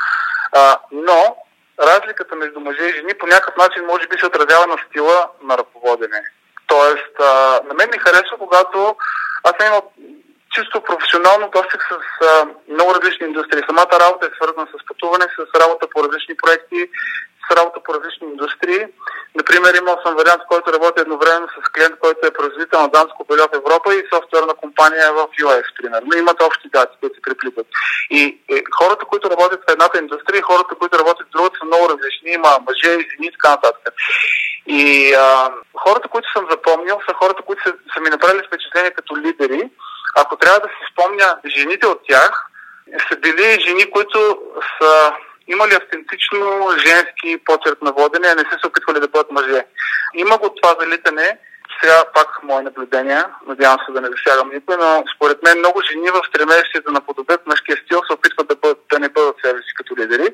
[0.92, 1.36] но
[1.80, 5.58] разликата между мъже и жени по някакъв начин може би се отразява на стила на
[5.58, 6.22] ръководене.
[6.66, 7.18] Тоест,
[7.64, 8.96] на мен ми харесва, когато
[9.44, 9.92] аз съм имал
[10.54, 11.94] чисто професионално досег с
[12.68, 13.62] много различни индустрии.
[13.66, 16.90] Самата работа е свързана с пътуване, с работа по различни проекти,
[17.56, 18.86] работа по различни индустрии.
[19.34, 23.26] Например, имал съм вариант, в който работи едновременно с клиент, който е производител на дамско
[23.28, 26.16] бельо в Европа и софтуерна компания в US, примерно.
[26.16, 27.66] Имат общи дати, които се приплитат.
[28.10, 31.64] И е, хората, които работят в едната индустрия и хората, които работят в другата, са
[31.64, 32.30] много различни.
[32.32, 33.94] Има мъже, жени и така нататък.
[34.66, 35.52] И а,
[35.84, 39.70] хората, които съм запомнил, са хората, които са, са ми направили впечатление като лидери.
[40.16, 42.46] Ако трябва да си спомня жените от тях,
[43.08, 44.38] са били жени, които
[44.80, 45.12] са
[45.52, 49.64] имали автентично женски почерк на водене, а не са се опитвали да бъдат мъже.
[50.14, 51.38] Има го това залитане,
[51.82, 56.10] сега пак мое наблюдение, надявам се да не засягам никой, но според мен много жени
[56.10, 59.58] в стремеж си да наподобят мъжкия стил се опитват да, бъдат, да не бъдат себе
[59.58, 60.28] си като лидери.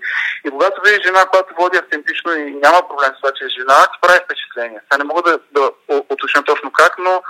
[0.44, 3.78] И когато видиш жена, която води автентично и няма проблем с това, че е жена,
[3.92, 4.80] ти прави впечатление.
[4.82, 5.70] Сега не мога да, да
[6.08, 7.22] уточня точно как, но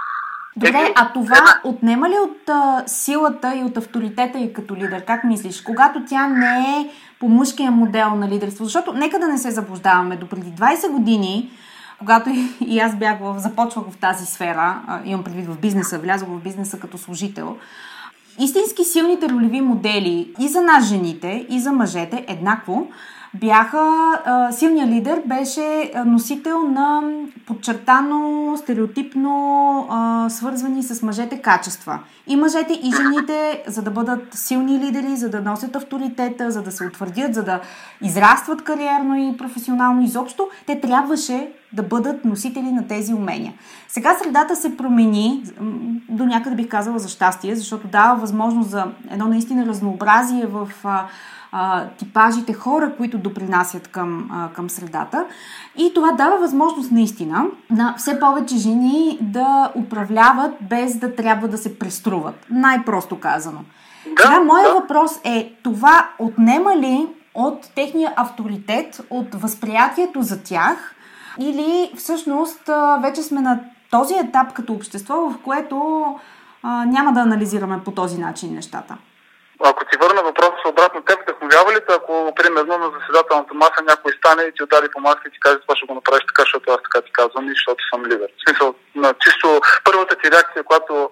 [0.58, 5.04] Добре, а това отнема ли от а, силата и от авторитета и като лидер?
[5.04, 5.62] Как мислиш?
[5.62, 6.90] Когато тя не е
[7.20, 8.64] по мъжкия модел на лидерство.
[8.64, 10.16] Защото нека да не се заблуждаваме.
[10.16, 11.50] До преди 20 години,
[11.98, 16.40] когато и аз бях в, започвах в тази сфера, имам предвид в бизнеса, влязох в
[16.40, 17.56] бизнеса като служител,
[18.38, 22.88] истински силните ролеви модели и за нас жените, и за мъжете еднакво
[23.40, 23.78] бяха,
[24.24, 27.02] а, силният лидер беше носител на
[27.46, 31.98] подчертано, стереотипно а, свързвани с мъжете качества.
[32.26, 36.72] И мъжете, и жените, за да бъдат силни лидери, за да носят авторитета, за да
[36.72, 37.60] се утвърдят, за да
[38.02, 43.54] израстват кариерно и професионално изобщо, те трябваше да бъдат носители на тези умения.
[43.88, 45.44] Сега средата се промени,
[46.08, 50.68] до някъде бих казала за щастие, защото дава възможност за едно наистина разнообразие в
[51.52, 55.24] а, типажите хора, които допринасят към, а, към средата.
[55.76, 61.58] И това дава възможност наистина на все повече жени да управляват без да трябва да
[61.58, 62.46] се преструват.
[62.50, 63.58] Най-просто казано.
[64.16, 64.80] Да, Сега, моят да.
[64.80, 70.95] въпрос е, това отнема ли от техния авторитет, от възприятието за тях,
[71.40, 72.70] или всъщност
[73.02, 76.04] вече сме на този етап като общество, в което
[76.62, 78.96] а, няма да анализираме по този начин нещата?
[79.64, 84.12] Ако ти върна въпроса обратно, теб вдъхновява ли те, ако примерно на заседателната маса някой
[84.18, 86.70] стане и ти удари по маска и ти каже това ще го направиш така, защото
[86.70, 88.28] аз така ти казвам и защото съм лидер.
[88.36, 91.10] В смисъл, на чисто първата ти реакция, която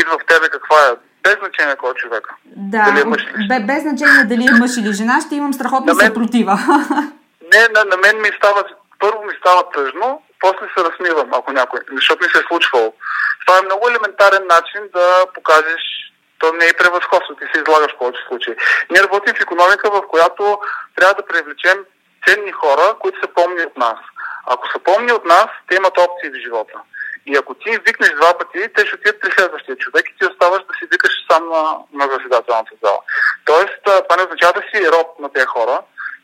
[0.00, 0.90] идва в тебе, каква е?
[1.22, 2.24] Без значение кой е човек.
[2.46, 3.66] Да, дали е мъж или жена.
[3.70, 6.06] без значение дали е мъж или жена, ще имам страхотна мен...
[6.06, 6.54] съпротива.
[7.54, 8.64] Не, на, на мен ми става,
[9.02, 12.94] първо ми става тъжно, после се разсмивам, ако някой, защото ми се е случвало.
[13.46, 15.82] Това е много елементарен начин да покажеш
[16.38, 18.54] то не е превъзходство, ти се излагаш в повече случаи.
[18.90, 20.58] Ние работим в економика, в която
[20.96, 21.78] трябва да привлечем
[22.26, 23.98] ценни хора, които се помни от нас.
[24.46, 26.78] Ако са помни от нас, те имат опции в живота.
[27.26, 30.62] И ако ти викнеш два пъти, те ще отидат при следващия човек и ти оставаш
[30.68, 31.62] да си викаш сам на,
[31.92, 32.98] на заседателната зала.
[33.44, 35.82] Тоест, това не означава да си роб на тези хора,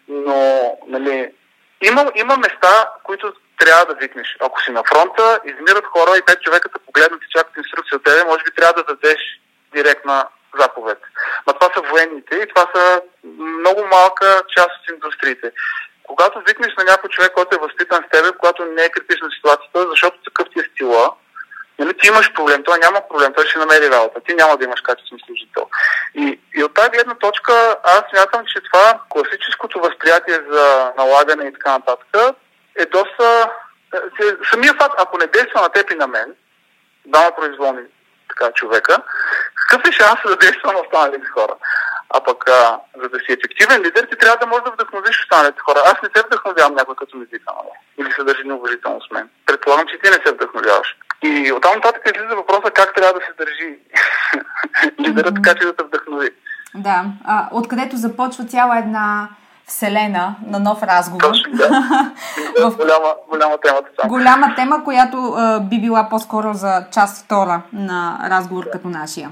[0.08, 1.32] но нали,
[1.80, 4.36] има, има места, които трябва да викнеш.
[4.40, 8.04] Ако си на фронта, измират хора и пет човека те погледнат и чакат инструкция от
[8.04, 9.20] тебе, може би трябва да дадеш
[9.74, 10.98] директна заповед.
[11.46, 13.02] Но това са военните и това са
[13.38, 15.52] много малка част от индустриите.
[16.02, 19.86] Когато викнеш на някой човек, който е възпитан с тебе, когато не е критична ситуацията,
[19.90, 21.10] защото такъв ти е стила,
[21.78, 24.80] нали, ти имаш проблем, той няма проблем, той ще намери работа, ти няма да имаш
[24.80, 25.66] качествен служител.
[26.14, 31.52] И, и от тази гледна точка аз смятам, че това класическото възприятие за налагане и
[31.52, 32.36] така нататък
[32.76, 33.50] е доста...
[33.94, 33.98] Е,
[34.50, 36.34] самия факт, ако не действа на теб и на мен,
[37.06, 37.82] двама произволни
[38.28, 38.96] така, човека,
[39.54, 41.54] какъв е шанс да действа на останалите хора?
[42.10, 45.60] А пък, а, за да си ефективен лидер, ти трябва да можеш да вдъхновиш останалите
[45.60, 45.82] хора.
[45.84, 47.74] Аз не се вдъхновявам някой като ми вика, нали?
[47.98, 49.28] Или се държи неуважително с мен.
[49.46, 50.96] Предполагам, че ти не се вдъхновяваш.
[51.22, 53.78] И оттам нататък излиза въпроса как трябва да се държи
[55.00, 56.30] лидера, така че да те вдъхнови.
[56.74, 59.28] Да, а, откъдето започва цяла една
[59.66, 61.22] вселена на нов разговор.
[61.22, 61.68] Точно, да.
[62.70, 62.76] в...
[62.76, 63.80] голяма, голяма тема.
[64.08, 68.70] Голяма тема, която а, би била по-скоро за част втора на разговор да.
[68.70, 69.30] като нашия.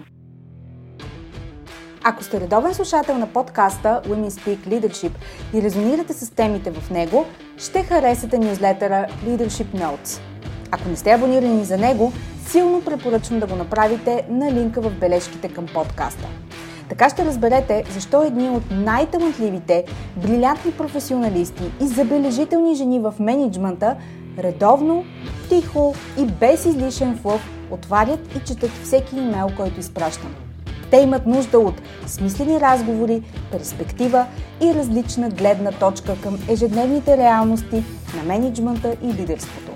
[2.04, 5.12] Ако сте редовен слушател на подкаста Women Speak Leadership
[5.54, 7.26] и резонирате с темите в него,
[7.58, 10.20] ще харесате нюзлетъра Leadership Notes.
[10.70, 12.12] Ако не сте абонирани за него,
[12.46, 16.28] силно препоръчвам да го направите на линка в бележките към подкаста.
[16.88, 19.84] Така ще разберете защо едни от най-талантливите,
[20.16, 23.96] брилянтни професионалисти и забележителни жени в менеджмента
[24.38, 25.04] редовно,
[25.48, 30.34] тихо и без излишен флъв отварят и четат всеки имейл, който изпращам.
[30.90, 31.74] Те имат нужда от
[32.06, 34.26] смислени разговори, перспектива
[34.62, 37.84] и различна гледна точка към ежедневните реалности
[38.16, 39.75] на менеджмента и лидерството.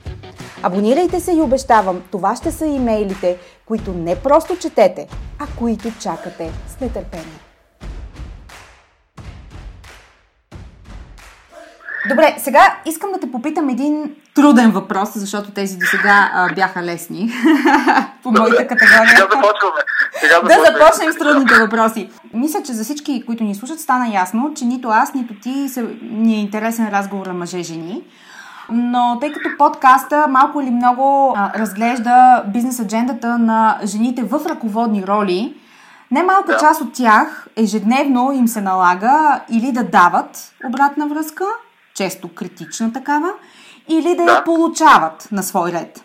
[0.63, 5.07] Абонирайте се и обещавам, това ще са имейлите, които не просто четете,
[5.39, 7.39] а които чакате с нетърпение.
[12.09, 17.29] Добре, сега искам да те попитам един труден въпрос, защото тези до сега бяха лесни
[18.23, 19.09] по моята категория.
[19.09, 19.81] Сега започваме.
[20.19, 20.65] Сега започваме.
[20.65, 22.09] Да започнем с трудните въпроси.
[22.33, 25.85] Мисля, че за всички, които ни слушат, стана ясно, че нито аз, нито ти се,
[26.01, 28.01] ни е интересен разговор на мъже-жени
[28.69, 35.07] но тъй като подкаста малко или много а, разглежда бизнес аджендата на жените в ръководни
[35.07, 35.55] роли,
[36.11, 36.57] немалка да.
[36.57, 41.45] част от тях ежедневно им се налага или да дават обратна връзка,
[41.93, 43.29] често критична такава,
[43.89, 44.31] или да, да.
[44.31, 46.03] я получават на свой ред.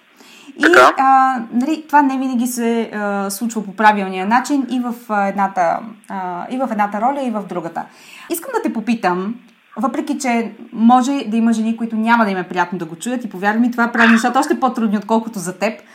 [0.58, 0.64] И
[0.98, 5.78] а, нали, това не винаги се а, случва по правилния начин и в, а, едната,
[6.08, 7.84] а, и в едната роля, и в другата.
[8.30, 9.34] Искам да те попитам,
[9.76, 13.24] въпреки, че може да има жени, които няма да им е приятно да го чуят
[13.24, 15.80] и повярвай ми, това прави нещата още по-трудни, отколкото за теб.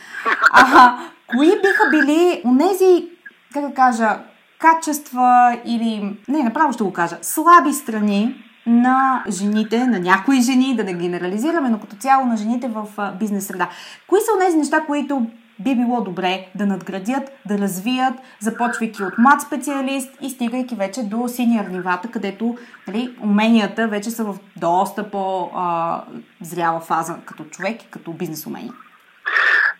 [0.54, 3.08] А, кои биха били онези,
[3.54, 4.18] как да кажа,
[4.58, 8.34] качества или, не, направо ще го кажа, слаби страни
[8.66, 12.86] на жените, на някои жени, да не генерализираме, но като цяло на жените в
[13.20, 13.68] бизнес среда.
[14.08, 15.26] Кои са тези неща, които
[15.58, 21.28] би било добре да надградят, да развият, започвайки от млад специалист и стигайки вече до
[21.28, 22.56] синьор нивата, където
[22.88, 28.72] нали, уменията вече са в доста по-зряла фаза като човек и като бизнес умения.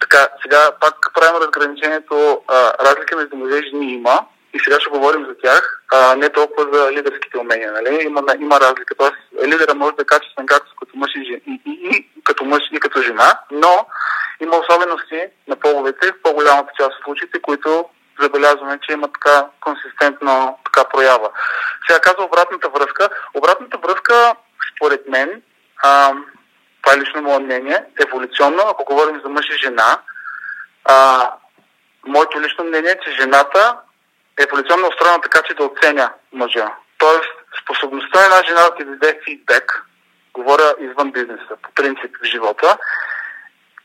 [0.00, 2.40] Така, сега пак правим разграничението.
[2.48, 6.28] А, разлика между мъже и жени има и сега ще говорим за тях, а не
[6.28, 7.72] толкова за лидерските умения.
[7.72, 8.02] Нали?
[8.04, 8.94] Има, има разлика.
[8.94, 12.62] Тоест, лидера може да е качествен както като мъж и, и, и, и, като мъж
[12.72, 13.86] и като жена, но
[14.40, 17.84] има особености на половете в по-голямата част от случаите, които
[18.20, 21.30] забелязваме, че има така консистентна така проява.
[21.88, 23.08] Сега казва обратната връзка.
[23.34, 24.34] Обратната връзка,
[24.76, 25.42] според мен,
[25.82, 26.12] а,
[26.82, 29.98] това е лично мое мнение, еволюционно, ако говорим за мъж и жена,
[30.84, 31.28] а,
[32.06, 33.76] моето лично мнение е, че жената
[34.42, 36.74] еволюционно устроена така, че да оценя мъжа.
[36.98, 37.32] Тоест,
[37.62, 39.84] способността на една жена да ти даде фидбек,
[40.34, 42.78] говоря извън бизнеса, по принцип в живота,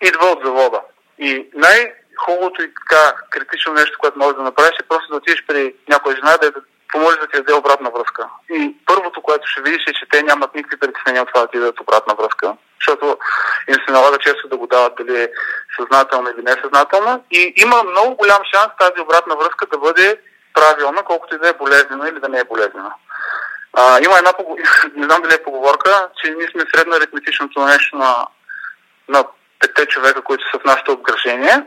[0.01, 0.81] идва от завода.
[1.19, 5.75] И най-хубавото и така критично нещо, което можеш да направиш е просто да отидеш при
[5.89, 6.51] някоя жена да
[6.91, 8.29] помолиш да ти даде обратна връзка.
[8.49, 11.59] И първото, което ще видиш е, че те нямат никакви притеснения от това да ти
[11.59, 13.17] дадат обратна връзка, защото
[13.69, 15.31] им се налага често да го дават дали е
[15.79, 17.23] съзнателно или несъзнателно.
[17.31, 20.19] И има много голям шанс тази обратна връзка да бъде
[20.57, 22.91] правилна, колкото и да е болезнена или да не е болезнена.
[23.73, 24.33] А, има една,
[24.95, 28.27] не знам дали е поговорка, че ние сме средно аритметичното нещо на,
[29.09, 29.25] на
[29.59, 31.63] петте човека, които са в нашето обгражение.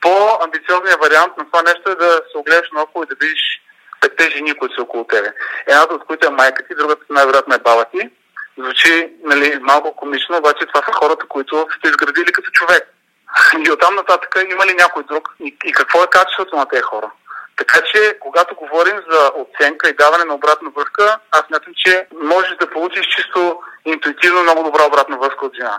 [0.00, 3.62] По-амбициозният вариант на това нещо е да се огледаш наоколо и да видиш
[4.00, 5.32] петте жени, които са около тебе.
[5.66, 8.10] Едната от които е майка ти, другата най-вероятно е баба ти.
[8.58, 12.82] Звучи нали, малко комично, обаче това са хората, които сте изградили като човек.
[13.66, 15.28] И оттам нататък има ли някой друг?
[15.40, 17.10] И, и какво е качеството на тези хора?
[17.56, 22.56] Така че, когато говорим за оценка и даване на обратна връзка, аз мятам, че можеш
[22.60, 25.78] да получиш чисто интуитивно много добра обратна връзка от жена.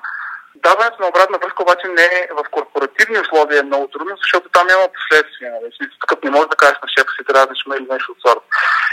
[0.56, 4.68] Даването на обратна връзка обаче не е в корпоративни условия е много трудно, защото там
[4.68, 5.52] няма последствия.
[5.52, 5.90] Нали?
[6.08, 8.46] Тук не можеш да кажеш на шефа си трябва да или нещо от сорта.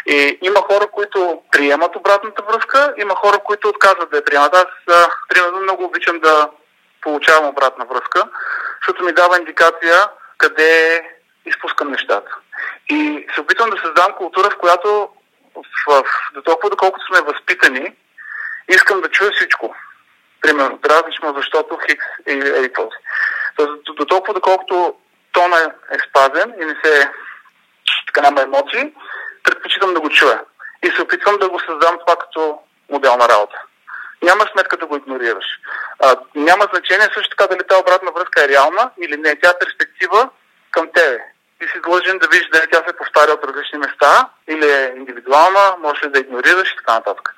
[0.06, 4.54] И има хора, които приемат обратната връзка, има хора, които отказват да я приемат.
[4.54, 4.66] Аз,
[5.28, 6.50] примерно, много обичам да
[7.00, 8.22] получавам обратна връзка,
[8.80, 10.08] защото ми дава индикация
[10.38, 11.02] къде
[11.50, 12.36] изпускам нещата.
[12.88, 15.08] И се опитвам да създам култура, в която
[15.54, 17.96] в, в, до толкова, доколкото сме възпитани,
[18.68, 19.74] искам да чуя всичко.
[20.40, 20.78] Примерно,
[21.22, 22.96] му, защото хикс е или този.
[23.58, 24.94] До, до толкова, доколкото
[25.32, 27.10] тона е спазен и не се
[28.06, 28.92] така няма емоции,
[29.44, 30.40] предпочитам да го чуя.
[30.82, 32.58] И се опитвам да го създам това като
[32.90, 33.62] модел на работа.
[34.22, 35.44] Няма сметка да го игнорираш.
[35.98, 39.40] А, няма значение също така дали тази обратна връзка е реална или не.
[39.40, 40.28] Тя е перспектива
[40.70, 41.18] към тебе
[41.60, 45.64] ти си длъжен да видиш дали тя се повтаря от различни места или е индивидуална,
[45.84, 47.34] можеш ли да игнорираш и така нататък.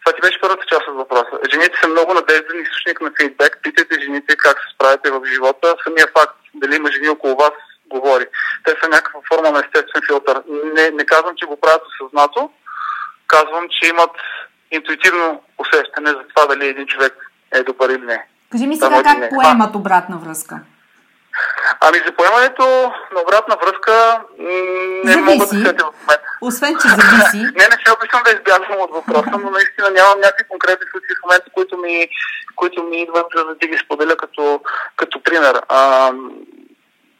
[0.00, 1.34] Това ти беше първата част от въпроса.
[1.50, 3.58] Жените са много надежден източник на фидбек.
[3.62, 5.74] Питайте жените как се справяте в живота.
[5.84, 7.52] Самия факт дали има жени около вас
[7.86, 8.26] говори.
[8.64, 10.42] Те са някаква форма на естествен филтър.
[10.74, 12.50] Не, не казвам, че го правят осъзнато.
[13.26, 14.10] Казвам, че имат
[14.70, 17.14] интуитивно усещане за това дали един човек
[17.52, 18.26] е добър или не.
[18.52, 19.28] Кажи ми сега как не.
[19.28, 20.60] поемат обратна връзка.
[21.80, 25.20] Ами за поемането на обратна връзка не зависи.
[25.20, 26.28] мога да се в момента.
[26.40, 27.42] Освен, че зависи.
[27.58, 31.22] не, не се опитвам да избягвам от въпроса, но наистина нямам някакви конкретни случаи в
[31.24, 32.08] момента, които ми,
[32.56, 34.60] които ми идват за да ти ги споделя като,
[34.96, 35.62] като пример.
[35.68, 36.12] А,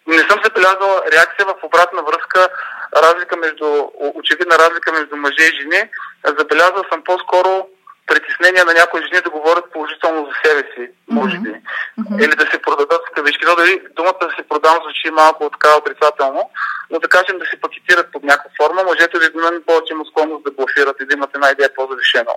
[0.07, 2.49] не съм забелязал реакция в обратна връзка,
[2.97, 5.91] разлика между, очевидна разлика между мъже и жени.
[6.39, 7.67] Забелязал съм по-скоро
[8.09, 11.51] притеснения на някои жени да говорят положително за себе си, може би.
[11.51, 12.25] Mm-hmm.
[12.25, 13.45] Или да се продадат в кавички.
[13.49, 16.51] Но дали думата да се продам звучи малко така отрицателно,
[16.91, 18.85] но да кажем да се пакетират под някаква форма.
[18.85, 22.35] Мъжете мен повече има склонност да блофират и да имат една идея по-завишено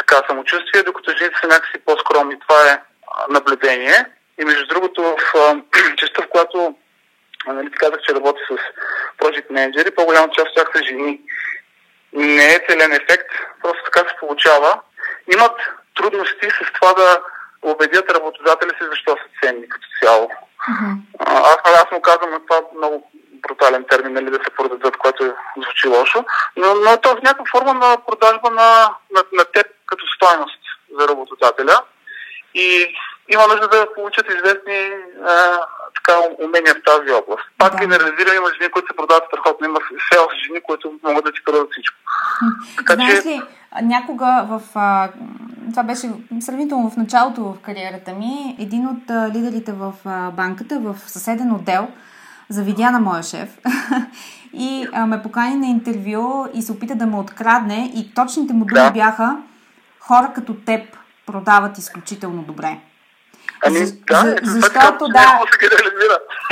[0.00, 2.40] така самочувствие, докато жените са някакси по-скромни.
[2.40, 2.80] Това е
[3.28, 4.06] наблюдение.
[4.40, 5.62] И между другото, в
[5.96, 6.74] частта, в която
[7.46, 8.56] нали, казах, че работя с
[9.18, 11.20] project менеджери, по-голяма част от тях са жени.
[12.12, 13.30] Не е целен ефект,
[13.62, 14.80] просто така се получава
[15.34, 15.56] имат
[15.96, 17.22] трудности с това да
[17.62, 20.30] убедят работодателя си защо са ценни като цяло.
[20.70, 20.96] Mm-hmm.
[21.18, 25.88] Аз, аз му казвам на това много брутален термин, нали, да се продадат, което звучи
[25.88, 26.24] лошо,
[26.56, 30.58] но, но то е в някаква форма на продажба на, на, на теб като стоеност
[31.00, 31.80] за работодателя.
[32.54, 32.94] И
[33.30, 34.80] има нужда да получат известни
[35.24, 35.58] а,
[35.94, 36.14] така,
[36.44, 37.44] умения в тази област.
[37.58, 37.78] Пак да.
[37.78, 39.66] генерализирам, има жени, които се продават страхотно.
[39.66, 41.96] Има все още жени, които могат да ти продадат всичко.
[42.76, 43.42] Така, Знаеш ли,
[43.82, 44.62] някога в...
[44.74, 45.10] А,
[45.70, 46.10] това беше
[46.40, 48.56] сравнително в началото в кариерата ми.
[48.60, 51.88] Един от а, лидерите в а, банката, в съседен отдел,
[52.48, 53.48] завидя на моя шеф
[54.52, 58.64] и а, ме покани на интервю и се опита да ме открадне и точните му
[58.64, 58.90] думи да.
[58.90, 59.36] бяха
[60.00, 62.78] хора като теб продават изключително добре.
[63.66, 65.40] Ами, да, за, защото, да,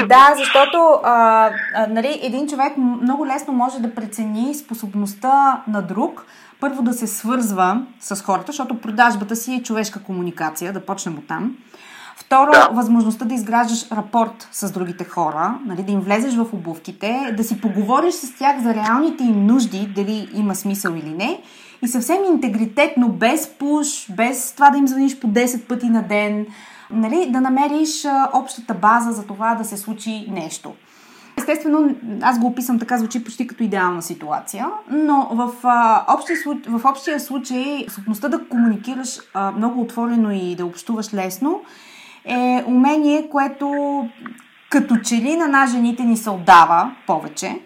[0.06, 6.26] да, защото а, а, нали, един човек много лесно може да прецени способността на друг,
[6.60, 11.28] първо да се свързва с хората, защото продажбата си е човешка комуникация, да почнем от
[11.28, 11.56] там.
[12.16, 12.68] Второ, да.
[12.72, 17.60] възможността да изграждаш рапорт с другите хора, нали, да им влезеш в обувките, да си
[17.60, 21.40] поговориш с тях за реалните им нужди, дали има смисъл или не.
[21.82, 26.46] И съвсем интегритетно, без пуш, без това да им звъниш по 10 пъти на ден,
[26.90, 30.74] нали, да намериш общата база за това да се случи нещо.
[31.38, 36.36] Естествено, аз го описвам така, звучи почти като идеална ситуация, но в, а, общия,
[36.68, 41.64] в общия случай способността да комуникираш а, много отворено и да общуваш лесно
[42.24, 43.68] е умение, което
[44.70, 47.60] като че ли на нас жените ни се отдава повече.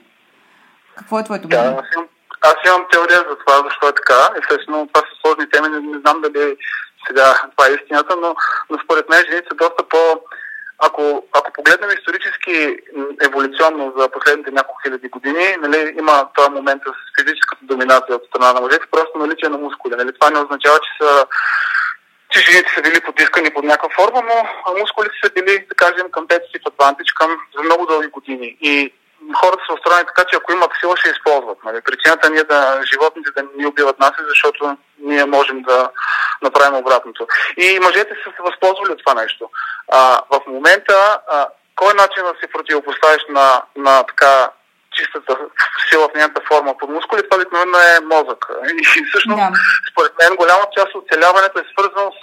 [0.97, 1.71] Какво е твоето мнение?
[1.71, 2.07] Да, аз имам,
[2.43, 4.29] аз имам теория за това, защо е така.
[4.43, 6.57] Естествено, това са сложни теми, не, не знам дали
[7.07, 8.37] сега това е истината, но,
[8.71, 10.21] но според мен жените са доста по...
[10.85, 12.77] Ако, ако погледнем исторически
[13.25, 18.53] еволюционно за последните няколко хиляди години, нали, има този момент с физическата доминация от страна
[18.53, 19.97] на мъжете, просто наличие на мускули.
[19.97, 20.13] Нали.
[20.13, 21.27] Това не означава, че са
[22.33, 26.65] че жените са били потискани под някаква форма, но мускулите са били, да кажем, competitive
[26.71, 28.57] advantage към за много дълги години.
[28.61, 28.93] И
[29.41, 31.59] хората са устроени така, че ако имат сила, ще използват.
[31.65, 31.81] Нали?
[31.81, 35.91] Причината ние да животните да ни убиват нас е, защото ние можем да
[36.43, 37.27] направим обратното.
[37.57, 39.51] И мъжете са се възползвали от това нещо.
[39.93, 41.47] А, в момента, а,
[41.77, 44.51] кой е начин да се противопоставиш на, на така
[44.97, 45.37] чистата
[45.91, 48.47] сила в нейната форма под мускули, това обикновено е мозък.
[48.81, 49.51] И всъщност, да.
[49.93, 52.13] според мен, голяма част от оцеляването е свързано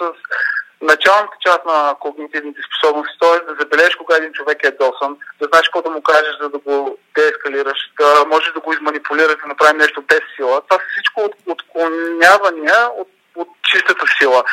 [0.82, 3.40] началната част на когнитивните способности, т.е.
[3.40, 6.58] да забележиш кога един човек е досан, да знаеш какво да му кажеш, за да
[6.58, 10.60] го деескалираш, да можеш да го изманипулираш, да направим нещо без сила.
[10.68, 14.44] Това са всичко от, отклонявания от, от чистата сила.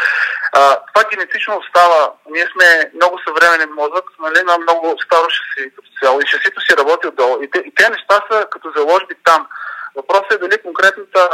[0.54, 2.12] А, това генетично остава.
[2.30, 6.20] Ние сме много съвременен мозък, нали, на много старо шаси като цяло.
[6.20, 7.44] И шасито си работи отдолу.
[7.44, 9.48] И те, и те неща са като заложби там.
[9.96, 11.30] Въпросът е дали конкретната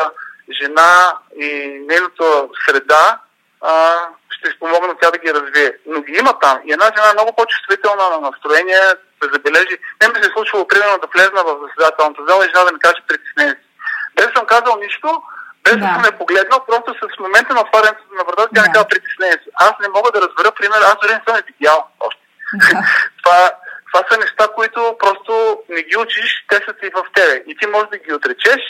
[0.62, 1.48] жена и
[1.88, 3.20] нейната среда
[3.62, 3.96] а,
[4.44, 5.72] ще спомогнат тя да ги развие.
[5.86, 6.58] Но ги има там.
[6.66, 8.84] И една жена е много по-чувствителна на настроение,
[9.22, 9.76] да забележи.
[10.02, 12.80] Не ми се е случвало, примерно, да влезна в заседателната зала и жена да ми
[12.80, 13.56] каже притеснение.
[14.16, 15.10] Без съм казал нищо,
[15.64, 18.68] без да, съм е погледнал, просто с момента на отварянето на вратата, тя да.
[18.68, 19.40] не казва притеснение.
[19.68, 22.24] Аз не мога да разбера, пример, аз дори не съм е видял още.
[22.54, 22.80] Да.
[23.24, 23.40] това,
[23.90, 25.34] това са неща, които просто
[25.70, 27.44] не ги учиш, те са ти в тебе.
[27.48, 28.62] И ти можеш да ги отречеш,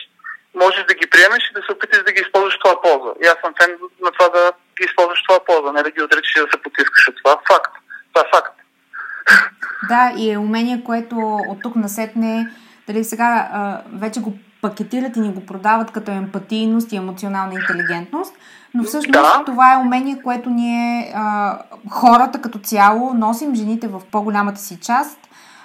[0.56, 3.12] можеш да ги приемеш и да се опиташ да ги използваш това полза.
[3.24, 6.36] И аз съм фен на това да ги използваш това полза, не да ги отречеш
[6.36, 7.32] и да се потискаш от това.
[7.52, 7.74] Факт.
[8.14, 8.56] Това е факт.
[9.90, 11.16] Да, и е умение, което
[11.48, 12.52] от тук насетне,
[12.88, 18.36] дали сега а, вече го пакетират и ни го продават като емпатийност и емоционална интелигентност,
[18.74, 19.44] но всъщност да.
[19.46, 21.58] това е умение, което ние а,
[21.90, 25.20] хората като цяло носим, жените в по-голямата си част,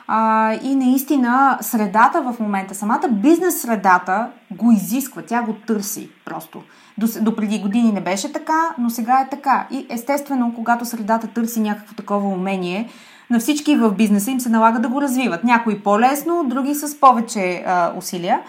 [0.06, 6.62] а, и наистина средата в момента, самата бизнес средата го изисква, тя го търси просто.
[6.98, 9.66] До, до преди години не беше така, но сега е така.
[9.70, 12.88] И естествено, когато средата търси някакво такова умение,
[13.30, 15.44] на всички в бизнеса им се налага да го развиват.
[15.44, 18.40] Някои по-лесно, други с повече а, усилия.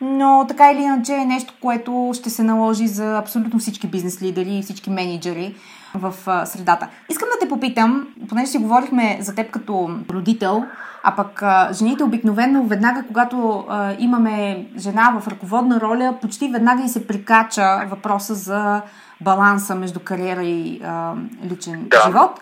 [0.00, 4.56] Но така или иначе е нещо, което ще се наложи за абсолютно всички бизнес лидери
[4.56, 5.54] и всички менеджери
[5.94, 6.88] в а, средата.
[7.08, 10.64] Искам да те попитам, понеже си говорихме за теб като родител,
[11.02, 16.84] а пък а, жените обикновено веднага, когато а, имаме жена в ръководна роля, почти веднага
[16.84, 18.82] и се прикача въпроса за
[19.20, 21.12] баланса между кариера и а,
[21.44, 22.02] личен да.
[22.06, 22.40] живот.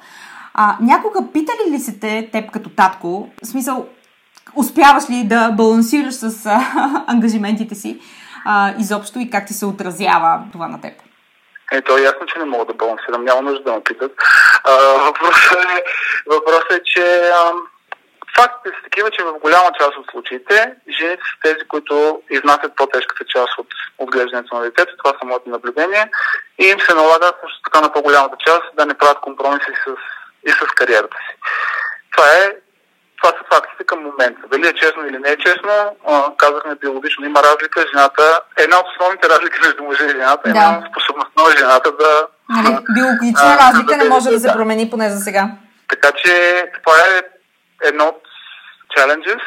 [0.54, 3.86] А, някога питали ли се те, теб като татко, в смисъл,
[4.56, 7.98] успяваш ли да балансираш с а, ангажиментите си
[8.44, 11.01] а, изобщо и как ти се отразява това на теб?
[11.72, 14.12] Ето, е ясно, че не мога да балансирам, няма нужда да ме питат.
[14.64, 15.84] А, въпросът, е,
[16.26, 17.30] въпросът е, че
[18.36, 23.24] фактите са такива, че в голяма част от случаите жените са тези, които изнасят по-тежката
[23.28, 23.66] част от
[23.98, 24.96] отглеждането на детето.
[24.96, 26.08] Това са моите наблюдения.
[26.58, 29.90] И им се налага също така на по-голямата част да не правят компромиси с,
[30.46, 31.36] и с кариерата си.
[32.12, 32.52] Това е
[33.22, 34.40] това са фактите към момента.
[34.50, 35.96] Дали е честно или не е честно,
[36.36, 37.86] казахме биологично, има разлика.
[37.92, 40.84] Жената, една от основните разлики между мъжа и жената е да.
[40.90, 42.26] способността на жената да...
[42.48, 45.48] Нали, биологична разлика не може да, да се промени поне за сега.
[45.88, 47.22] Така че това е
[47.88, 48.22] едно от
[48.96, 49.42] challenges,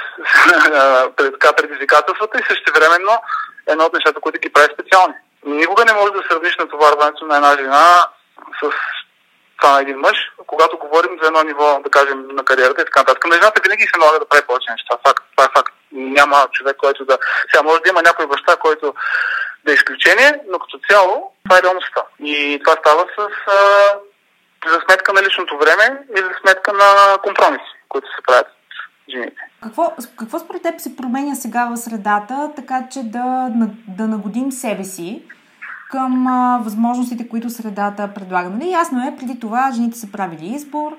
[1.31, 3.21] така предизвикателствата и също времено
[3.67, 5.13] едно от нещата, които ги прави специални.
[5.45, 8.05] Никога не може да сравниш натоварването на една жена
[8.63, 8.69] с
[9.65, 12.99] това на един мъж, когато говорим за едно ниво, да кажем, на кариерата и така
[12.99, 13.25] нататък.
[13.25, 14.97] На жената винаги се налага да прави повече неща.
[15.07, 15.73] Факт, това е факт.
[15.91, 17.17] Няма човек, който да...
[17.51, 18.93] Сега може да има някой баща, който
[19.65, 22.01] да е изключение, но като цяло това е реалността.
[22.19, 23.59] И това става с а,
[24.71, 25.85] за сметка на личното време
[26.17, 28.47] и за сметка на компромиси, които се правят
[29.09, 29.41] жените.
[29.63, 33.49] Какво, какво според теб се променя сега в средата, така че да,
[33.87, 35.23] да нагодим себе си
[35.95, 38.49] към а, възможностите, които средата предлага.
[38.49, 40.97] Нали, ясно е, преди това жените са правили избор,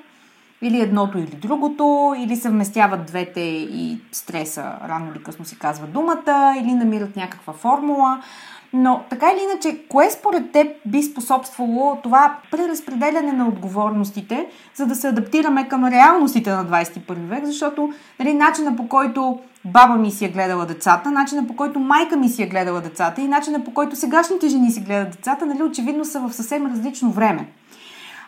[0.63, 6.55] или едното или другото, или съвместяват двете и стреса, рано или късно си казва думата,
[6.63, 8.23] или намират някаква формула.
[8.73, 14.95] Но така или иначе, кое според теб би способствало това преразпределяне на отговорностите, за да
[14.95, 17.45] се адаптираме към реалностите на 21 век?
[17.45, 22.17] Защото нали, начина по който баба ми си е гледала децата, начина по който майка
[22.17, 25.63] ми си е гледала децата и начина по който сегашните жени си гледат децата, нали,
[25.63, 27.49] очевидно са в съвсем различно време.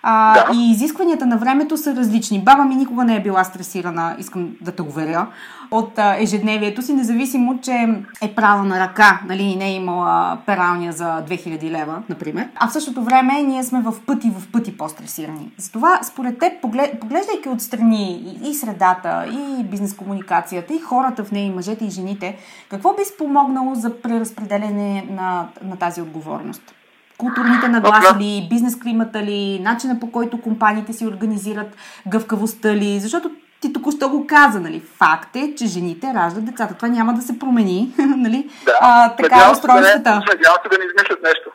[0.02, 0.56] А, да.
[0.56, 2.42] И изискванията на времето са различни.
[2.44, 5.26] Баба ми никога не е била стресирана, искам да те уверя,
[5.70, 7.88] от а, ежедневието си, независимо, че
[8.22, 12.48] е права на ръка, нали, не е имала пералня за 2000 лева, например.
[12.56, 15.52] А в същото време ние сме в пъти, в пъти по-стресирани.
[15.56, 21.30] Затова, според теб, поглед, поглеждайки отстрани и, и средата, и бизнес комуникацията, и хората в
[21.30, 22.36] нея, и мъжете, и жените,
[22.70, 26.74] какво би спомогнало за преразпределение на, на тази отговорност?
[27.18, 33.30] Културните нагласи ли, бизнес климата ли, начина по който компаниите си организират гъвкавостта ли, защото
[33.60, 34.82] ти току-що го каза, нали?
[34.98, 36.74] Факт е, че жените раждат децата.
[36.74, 38.50] Това няма да се промени, нали?
[38.64, 38.78] Да.
[38.80, 40.10] А, така е устройствата.
[40.10, 41.50] Надявам се да не измислят нещо.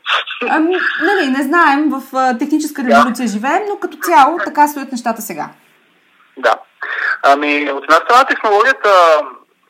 [0.49, 3.31] Ами, нали, не знаем, в а, техническа революция да.
[3.31, 5.49] живеем, но като цяло така стоят нещата сега.
[6.37, 6.55] Да.
[7.23, 8.89] Ами, от една страна технологията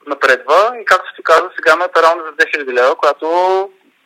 [0.07, 3.27] напредва и както ти каза, сега ме е равна за 2000 лева, която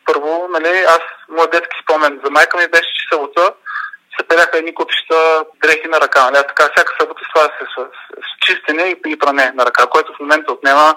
[0.08, 3.52] първо, нали, аз, моят детски спомен за майка ми беше, че събота
[4.16, 6.30] се пеляха едни купища дрехи на ръка.
[6.30, 6.44] Нали?
[6.48, 7.76] Така всяка събота с това се с,
[8.26, 10.94] с чистене и, и пране на ръка, което в момента отнема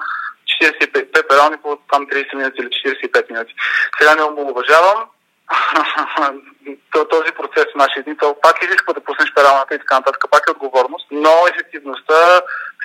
[0.63, 3.53] 45 перални по там 30 минути или 45 минути.
[3.99, 5.05] Сега не уважавам
[7.09, 10.43] този процес в нашия дни, то пак изисква да пуснеш пералната и така нататък, пак
[10.47, 12.41] е отговорност, но ефективността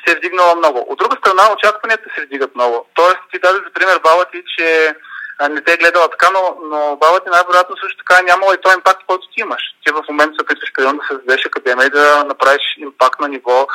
[0.07, 0.87] се е вдигнала много.
[0.89, 2.87] От друга страна, очакванията се вдигат много.
[2.95, 4.95] Тоест, ти даде за пример баба ти, че
[5.41, 8.61] не те е гледала така, но, но баба ти най-вероятно също така е нямала и
[8.61, 9.63] този импакт, който ти имаш.
[9.85, 13.67] Ти в момента се опитваш примерно да създадеш академия и да направиш импакт на ниво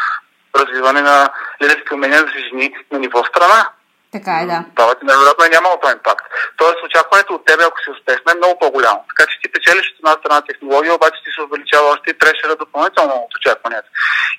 [0.55, 1.29] развиване на
[1.61, 3.69] лидерски умения за жени на ниво страна.
[4.11, 4.59] Така е, да.
[4.75, 6.25] Баба ти най-вероятно е нямала този импакт.
[6.57, 9.05] Тоест очакването от тебе, ако си успешна, е много по-голямо.
[9.09, 12.55] Така че ти печелиш от една страна технология, обаче ти се увеличава още и прешера
[12.55, 13.89] допълнително от очакванията.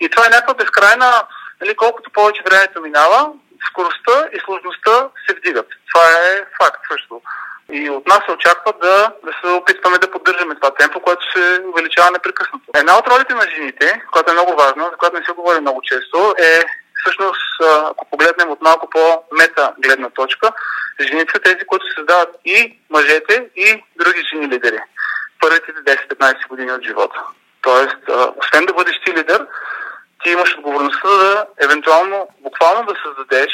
[0.00, 1.10] И това е някаква безкрайна,
[1.60, 3.32] нали, колкото повече времето минава,
[3.70, 5.66] скоростта и сложността се вдигат.
[5.94, 7.22] Това е факт също.
[7.72, 11.62] И от нас се очаква да, да се опитваме да поддържаме това темпо, което се
[11.64, 12.64] увеличава непрекъснато.
[12.74, 15.82] Една от ролите на жените, която е много важна, за която не се говори много
[15.82, 16.64] често, е
[17.00, 17.60] всъщност,
[17.90, 20.52] ако погледнем от малко по-мета гледна точка,
[21.00, 24.78] жените са тези, които създават и мъжете, и други жени лидери.
[25.40, 27.22] Първите 10-15 години от живота.
[27.62, 27.96] Тоест,
[28.36, 29.46] освен да бъдеш ти лидер,
[30.22, 33.50] ти имаш отговорността да евентуално, буквално да създадеш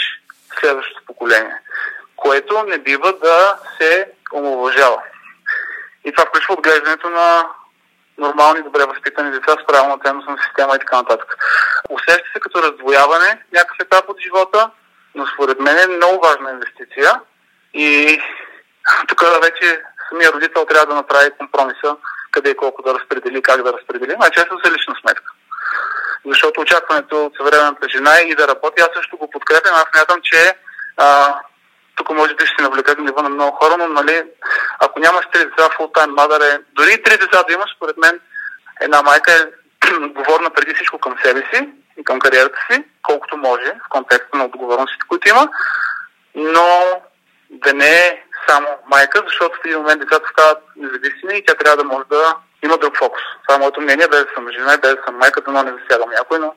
[0.61, 1.59] следващото поколение,
[2.17, 5.03] което не бива да се омалважава.
[6.05, 7.47] И това включва отглеждането на
[8.19, 11.37] нормални, добре възпитани деца с правилна ценностна система и така нататък.
[11.91, 14.71] Усеща се като раздвояване някакъв етап от живота,
[15.15, 17.21] но според мен е много важна инвестиция
[17.75, 18.21] и
[19.09, 21.97] тук вече самия родител трябва да направи компромиса
[22.31, 25.33] къде и колко да разпредели, как да разпредели, най-често за лична сметка
[26.27, 28.83] защото очакването от съвременната жена е и да работи.
[28.83, 29.75] Аз също го подкрепям.
[29.75, 30.55] Аз смятам, че
[30.97, 31.35] а,
[31.97, 34.23] тук може би ще се навлека на ниво на много хора, но нали,
[34.79, 36.59] ако нямаш три деца, фултайм мадър е...
[36.73, 38.21] Дори три деца да имаш, според мен,
[38.81, 39.47] една майка е
[40.05, 44.45] отговорна преди всичко към себе си и към кариерата си, колкото може, в контекста на
[44.45, 45.49] отговорностите, които има,
[46.35, 47.03] но
[47.51, 51.77] да не е само майка, защото в един момент децата стават независими и тя трябва
[51.77, 53.23] да може да има друг фокус.
[53.43, 55.71] Това е моето мнение, без да съм жена и без да съм майка, но не
[55.71, 56.53] засягам някой, но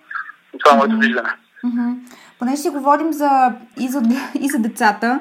[0.59, 1.29] това е моето виждане.
[1.65, 1.95] Mm-hmm.
[2.39, 4.01] Понеже си говорим за, и, за,
[4.39, 5.19] и за децата,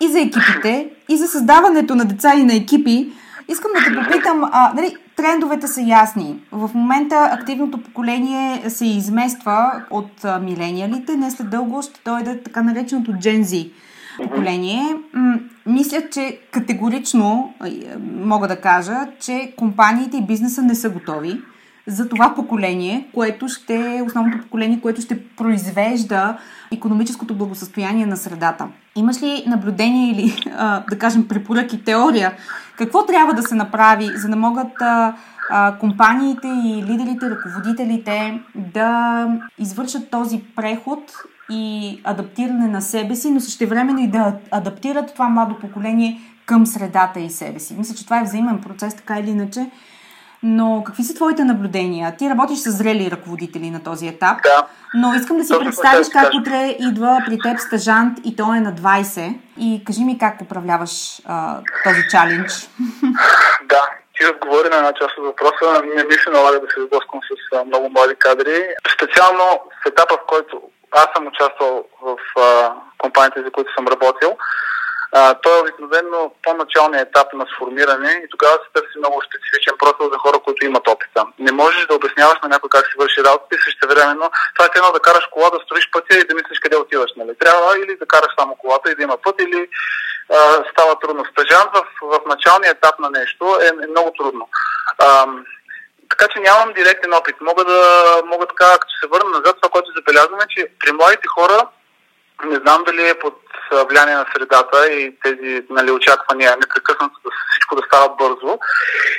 [0.00, 3.12] и за екипите, и за създаването на деца и на екипи,
[3.48, 6.40] искам да те попитам, а, нали, трендовете са ясни.
[6.52, 13.10] В момента активното поколение се измества от милениалите, не след дълго ще дойде така нареченото
[13.10, 13.70] Gen Z
[14.16, 14.96] поколение.
[15.66, 17.54] Мисля, че категорично
[18.24, 21.40] мога да кажа, че компаниите и бизнеса не са готови
[21.86, 26.38] за това поколение, което ще основното поколение, което ще произвежда
[26.72, 28.66] економическото благосъстояние на средата.
[28.96, 30.34] Имаш ли наблюдение или,
[30.90, 32.32] да кажем, препоръки, теория?
[32.78, 34.72] Какво трябва да се направи, за да могат
[35.80, 39.26] компаниите и лидерите, ръководителите да
[39.58, 41.12] извършат този преход
[41.50, 47.20] и адаптиране на себе си, но същевременно и да адаптират това младо поколение към средата
[47.20, 47.74] и себе си.
[47.78, 49.70] Мисля, че това е взаимен процес, така или иначе.
[50.42, 52.16] Но какви са твоите наблюдения?
[52.16, 54.66] Ти работиш с зрели ръководители на този етап, да.
[54.94, 58.60] но искам да си Точно представиш как утре идва при теб стажант и той е
[58.60, 62.52] на 20 и кажи ми как управляваш а, този чалендж.
[63.64, 63.82] Да,
[64.14, 65.82] ти отговори на една част от въпроса.
[65.96, 68.64] Не ми се налага да се сблъскам с много млади кадри.
[68.94, 69.44] Специално
[69.82, 70.62] в етапа, в който
[70.92, 74.36] аз съм участвал в а, компаниите, за които съм работил.
[75.14, 80.10] А, той е обикновено по-началният етап на сформиране и тогава се търси много специфичен профил
[80.12, 81.26] за хора, които имат опита.
[81.38, 84.78] Не можеш да обясняваш на някой как си върши работа и също времено това е
[84.78, 87.10] едно да караш кола, да строиш пътя и да мислиш къде отиваш.
[87.16, 87.38] Нали?
[87.38, 89.68] Трябва или да караш само колата и да има път, или
[90.32, 91.24] а, става трудно.
[91.24, 94.48] Стажант в, в началния етап на нещо е, е много трудно.
[94.98, 95.26] А,
[96.12, 97.36] така че нямам директен опит.
[97.40, 97.82] Мога да,
[98.24, 101.68] мога така, като се върна назад, това, което забелязваме, че при младите хора
[102.44, 103.38] не знам дали е под
[103.88, 108.58] влияние на средата и тези нали, очаквания непрекъснато да всичко да става бързо.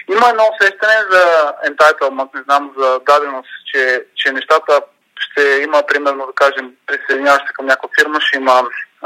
[0.09, 4.81] Има едно усещане за entitlement, не знам, за даденост, че, че нещата
[5.19, 8.63] ще има, примерно, да кажем, присъединяваш към някаква фирма, ще има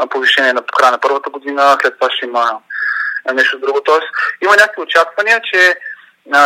[0.10, 2.60] повишение на края на първата година, след това ще има
[3.34, 3.82] нещо друго.
[3.82, 4.08] Тоест,
[4.44, 5.76] има някакви очаквания, че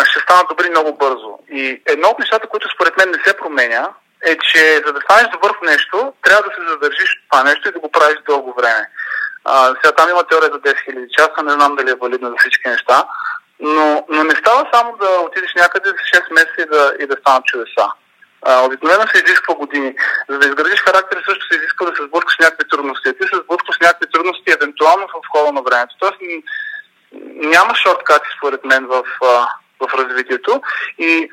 [0.05, 1.39] ще станат добри много бързо.
[1.51, 3.89] И едно от нещата, които според мен не се променя,
[4.25, 7.71] е, че за да станеш добър в нещо, трябва да се задържиш това нещо и
[7.71, 8.89] да го правиш дълго време.
[9.45, 12.35] А, сега там има теория за 10 000 часа, не знам дали е валидна за
[12.39, 13.05] всички неща,
[13.59, 17.15] но, но не става само да отидеш някъде за 6 месеца и да, и да
[17.21, 17.87] станат чудеса.
[18.45, 19.95] А, обикновено се изисква години.
[20.29, 23.13] За да изградиш характер също се изисква да се сблъскаш с някакви трудности.
[23.13, 25.95] Ти се сблъскаш с някакви трудности евентуално в хода на времето.
[25.99, 26.17] Тоест
[27.53, 29.03] няма шорткати според мен в,
[29.81, 30.61] в развитието
[30.99, 31.29] и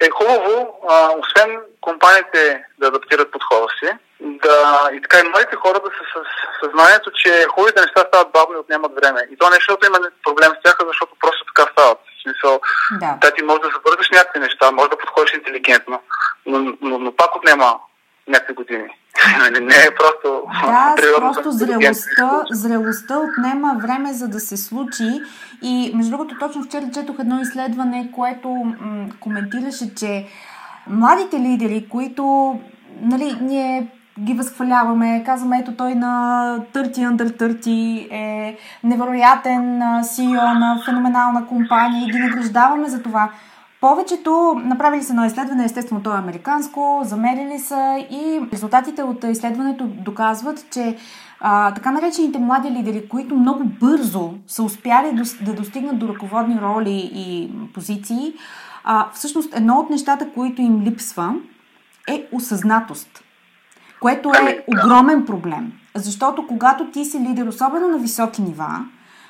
[0.00, 3.90] е хубаво, а, освен компаниите да адаптират подхода си,
[4.20, 6.24] да, и така и младите хора да са с
[6.64, 9.20] съзнанието, че хубавите неща стават бавно и отнемат време.
[9.30, 11.98] И то не защото има проблем с тях, защото просто така стават.
[11.98, 12.60] В смисъл,
[13.00, 13.18] да.
[13.20, 16.02] да ти може да забързаш някакви неща, може да подходиш интелигентно,
[16.46, 17.78] но, но, но пак отнема
[18.28, 18.88] някакви години.
[19.60, 20.42] Не е просто.
[20.64, 25.20] Да, просто зрелостта, зрелостта отнема време за да се случи.
[25.62, 30.26] И между другото, точно вчера четох едно изследване, което м- коментираше, че
[30.86, 32.58] младите лидери, които
[33.00, 33.86] нали, ние
[34.20, 42.08] ги възхваляваме, казваме, ето той на 30 under 30 е невероятен CEO на феноменална компания
[42.08, 43.30] и ги награждаваме за това.
[43.82, 49.84] Повечето направили са на изследване, естествено то е американско, замерили са и резултатите от изследването
[49.86, 50.96] доказват, че
[51.40, 57.10] а, така наречените млади лидери, които много бързо са успяли да достигнат до ръководни роли
[57.14, 58.34] и позиции,
[58.84, 61.34] а, всъщност едно от нещата, които им липсва
[62.08, 63.24] е осъзнатост,
[64.00, 65.72] което е огромен проблем.
[65.94, 68.84] Защото когато ти си лидер, особено на високи нива,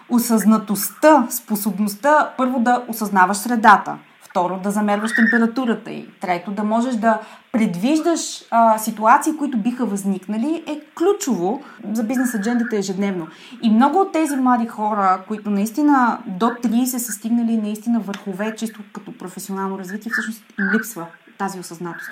[0.09, 3.97] осъзнатостта, способността първо да осъзнаваш средата–
[4.33, 7.19] Второ, да замерваш температурата и трето, да можеш да
[7.53, 8.21] предвиждаш
[8.51, 13.29] а, ситуации, които биха възникнали, е ключово за бизнес аджендата ежедневно.
[13.63, 18.81] И много от тези млади хора, които наистина до 30 са стигнали наистина върхове, чисто
[18.93, 21.07] като професионално развитие, всъщност им липсва
[21.39, 22.11] тази осъзнатост.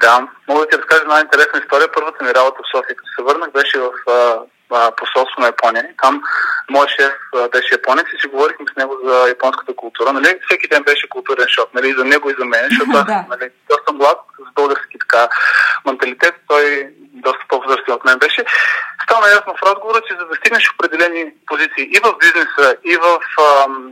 [0.00, 1.88] Да, мога да ти разкажа една интересна история.
[1.94, 3.90] Първата ми работа в София, като се върнах, беше в
[4.96, 5.84] посолство на Япония.
[6.02, 6.22] Там
[6.70, 7.12] моят шеф
[7.52, 10.12] беше японец и си говорихме с него за японската култура.
[10.12, 10.40] Нали?
[10.48, 11.88] Всеки ден беше културен шок, нали?
[11.88, 13.50] и за него и за мен, защото аз нали,
[13.86, 15.28] съм млад с български така
[15.86, 18.44] менталитет, той доста по-възрастен от мен беше.
[19.02, 23.18] Стана ясно в разговора, че за да стигнеш определени позиции и в бизнеса, и в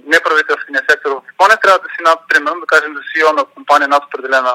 [0.07, 3.89] неправителствения сектор в Япония, трябва да си над, примерно, да кажем, да си на компания
[3.89, 4.55] над определена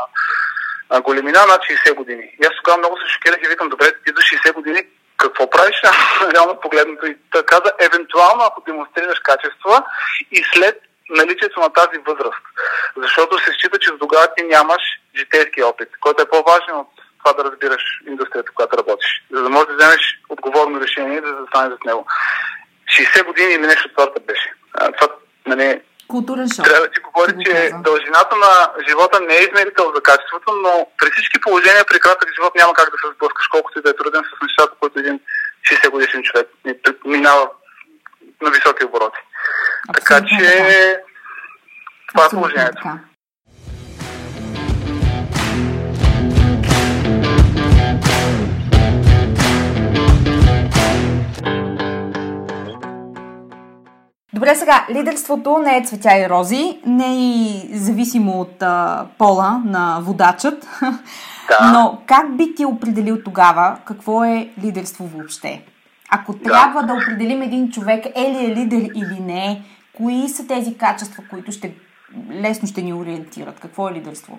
[1.04, 2.26] големина над 60 години.
[2.42, 4.84] И аз тогава много се шокирах и викам, добре, ти до 60 години
[5.18, 5.76] какво правиш,
[6.34, 9.84] реално погледнато и така да, евентуално ако демонстрираш качества
[10.32, 12.44] и след наличието на тази възраст.
[12.98, 14.82] Защото се счита, че тогава ти нямаш
[15.18, 16.88] житейски опит, който е по-важен от
[17.24, 19.24] това да разбираш индустрията, в която работиш.
[19.32, 22.06] За да можеш да вземеш отговорно решение и да застанеш за него.
[23.00, 24.54] 60 години или нещо това беше.
[24.98, 25.14] Това,
[25.46, 26.66] нали, Културен шок.
[26.66, 28.54] Трябва да си говори, че дължината на
[28.90, 32.90] живота не е измерител за качеството, но при всички положения при кратък живот няма как
[32.92, 35.20] да се сблъскаш, колкото и да е труден с нещата, които един
[35.72, 36.48] 60 годишен човек
[37.06, 37.50] минава
[38.42, 39.20] на високи обороти.
[39.90, 40.98] Абсолютно така че
[42.08, 42.76] това е положението.
[42.76, 43.00] Така.
[54.34, 59.62] Добре, сега, лидерството не е цветя и рози, не е и зависимо от а, пола
[59.66, 60.68] на водачът.
[61.60, 61.72] Да.
[61.72, 65.62] Но как би ти определил тогава какво е лидерство въобще?
[66.12, 66.40] Ако да.
[66.40, 69.64] трябва да определим един човек е ли е лидер или не,
[69.98, 71.74] кои са тези качества, които ще
[72.32, 73.60] лесно ще ни ориентират?
[73.60, 74.38] Какво е лидерство?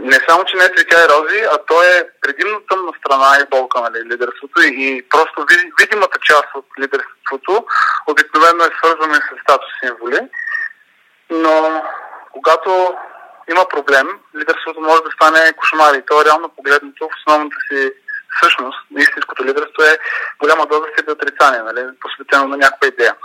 [0.00, 3.50] Не само, че не е цветя и рози, а то е предимно тъмна страна и
[3.50, 4.60] болка, нали, лидерството.
[4.62, 5.46] И просто
[5.80, 7.66] видимата част от лидерството
[8.06, 10.20] обикновено е свързване с статус символи,
[11.30, 11.82] но
[12.32, 12.94] когато
[13.50, 15.94] има проблем, лидерството може да стане кошмар.
[15.94, 17.92] И то е реално погледнато в основната си
[18.36, 19.98] всъщност, истинското лидерство е
[20.38, 23.16] голяма доза си отрицание, нали, посветено на някаква идея.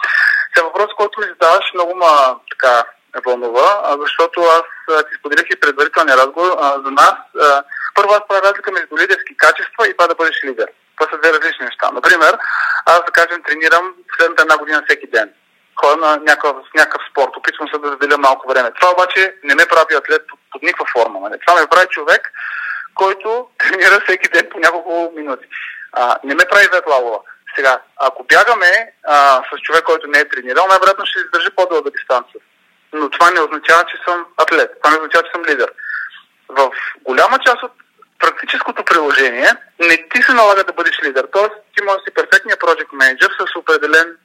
[0.53, 2.83] Сега въпрос, който ми задаваш, много ма така
[3.25, 4.63] вълнува, защото аз
[5.09, 6.51] ти споделих и предварителния разговор.
[6.85, 7.15] За нас,
[7.95, 10.67] първо аз правя разлика между лидерски качества и това да бъдеш лидер.
[10.97, 11.89] Това са две различни неща.
[11.93, 12.37] Например,
[12.85, 15.29] аз да кажем тренирам следната една година всеки ден.
[15.81, 18.71] Ходя на някакъв, някакъв спорт, опитвам се да заделя малко време.
[18.71, 21.19] Това обаче не ме прави атлет под, под никаква форма.
[21.19, 21.39] Нали?
[21.47, 22.31] Това ме прави човек,
[22.95, 25.45] който тренира всеки ден по няколко минути.
[25.93, 27.19] А, не ме прави ветлалова.
[27.55, 32.41] Сега, ако бягаме а, с човек, който не е тренирал, най-вероятно ще издържи по-дълга дистанция
[32.93, 34.71] но това не означава, че съм атлет.
[34.83, 35.71] Това не означава, че съм лидер.
[36.49, 36.71] В
[37.03, 37.71] голяма част от
[38.19, 41.27] практическото приложение не ти се налага да бъдеш лидер.
[41.31, 44.17] Тоест, ти можеш да си перфектния project менеджер с определен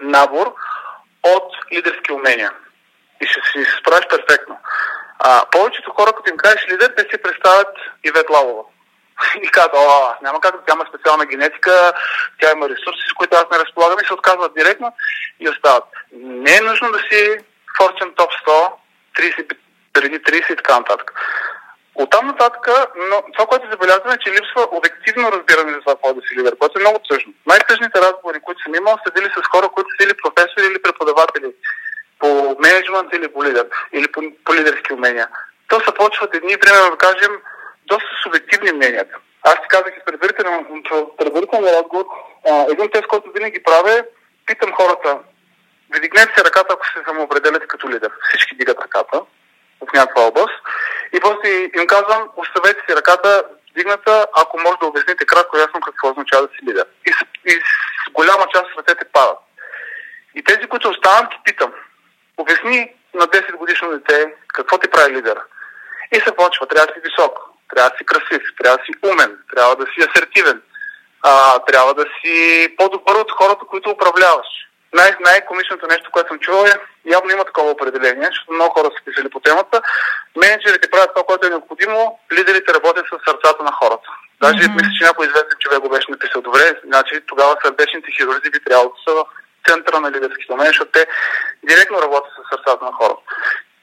[0.00, 0.54] набор
[1.22, 2.52] от лидерски умения.
[3.20, 4.58] И ще си се справиш перфектно.
[5.18, 8.62] А, повечето хора, като им кажеш лидер, те си представят Ивет Лавова.
[9.42, 11.92] И казват, о, няма как тя има специална генетика,
[12.40, 14.92] тя има ресурси, с които аз не разполагам и се отказват директно
[15.40, 15.84] и остават.
[16.12, 17.38] Не е нужно да си
[17.80, 18.72] Fortune Top 100,
[19.18, 19.56] 30,
[19.92, 21.12] преди 30 и така нататък.
[21.94, 22.68] От там нататък,
[23.10, 26.36] но това, което забелязваме, е, че липсва обективно разбиране за това, какво е да си
[26.38, 27.32] лидер, което е много тъжно.
[27.46, 31.48] Най-тъжните разговори, които съм имал, са били с хора, които са или професори, или преподаватели
[32.18, 35.28] по менеджмент или по лидер, или по, по лидерски умения.
[35.68, 37.32] То се почват едни, примерно да кажем,
[37.86, 39.16] доста субективни мненията.
[39.42, 40.82] Аз ти казах и предварително,
[41.18, 42.06] предварително разговор,
[42.72, 44.04] един тест, който винаги правя,
[44.46, 45.18] питам хората,
[45.98, 48.10] вдигнете се ръката, ако се самоопределяте като лидер.
[48.28, 49.20] Всички дигат ръката
[49.80, 50.54] в някаква област.
[51.12, 56.10] И после им казвам, оставете си ръката вдигната, ако може да обясните кратко ясно какво
[56.10, 56.86] означава да си лидер.
[57.06, 57.12] И
[57.46, 59.38] и с голяма част от ръцете падат.
[60.34, 61.72] И тези, които оставам, ги питам.
[62.36, 65.38] Обясни на 10 годишно дете какво ти прави лидер.
[66.12, 66.66] И се почва.
[66.66, 67.38] Трябва да си висок,
[67.74, 70.62] трябва да си красив, трябва да си умен, трябва да си асертивен,
[71.22, 74.46] а, трябва да си по-добър от хората, които управляваш.
[74.94, 76.74] Най- най-комичното нещо, което съм чувал е,
[77.04, 79.82] явно има такова определение, защото много хора са писали по темата.
[80.36, 84.08] Менеджерите правят това, което е необходимо, лидерите работят с сърцата на хората.
[84.42, 84.74] Даже mm-hmm.
[84.74, 88.90] мисля, че някой известен човек го беше написал добре, значи тогава сърдечните хирурзи би трябвало
[88.90, 89.24] да са в
[89.68, 91.06] центъра на лидерските умения, защото те
[91.62, 93.22] директно работят с сърцата на хората.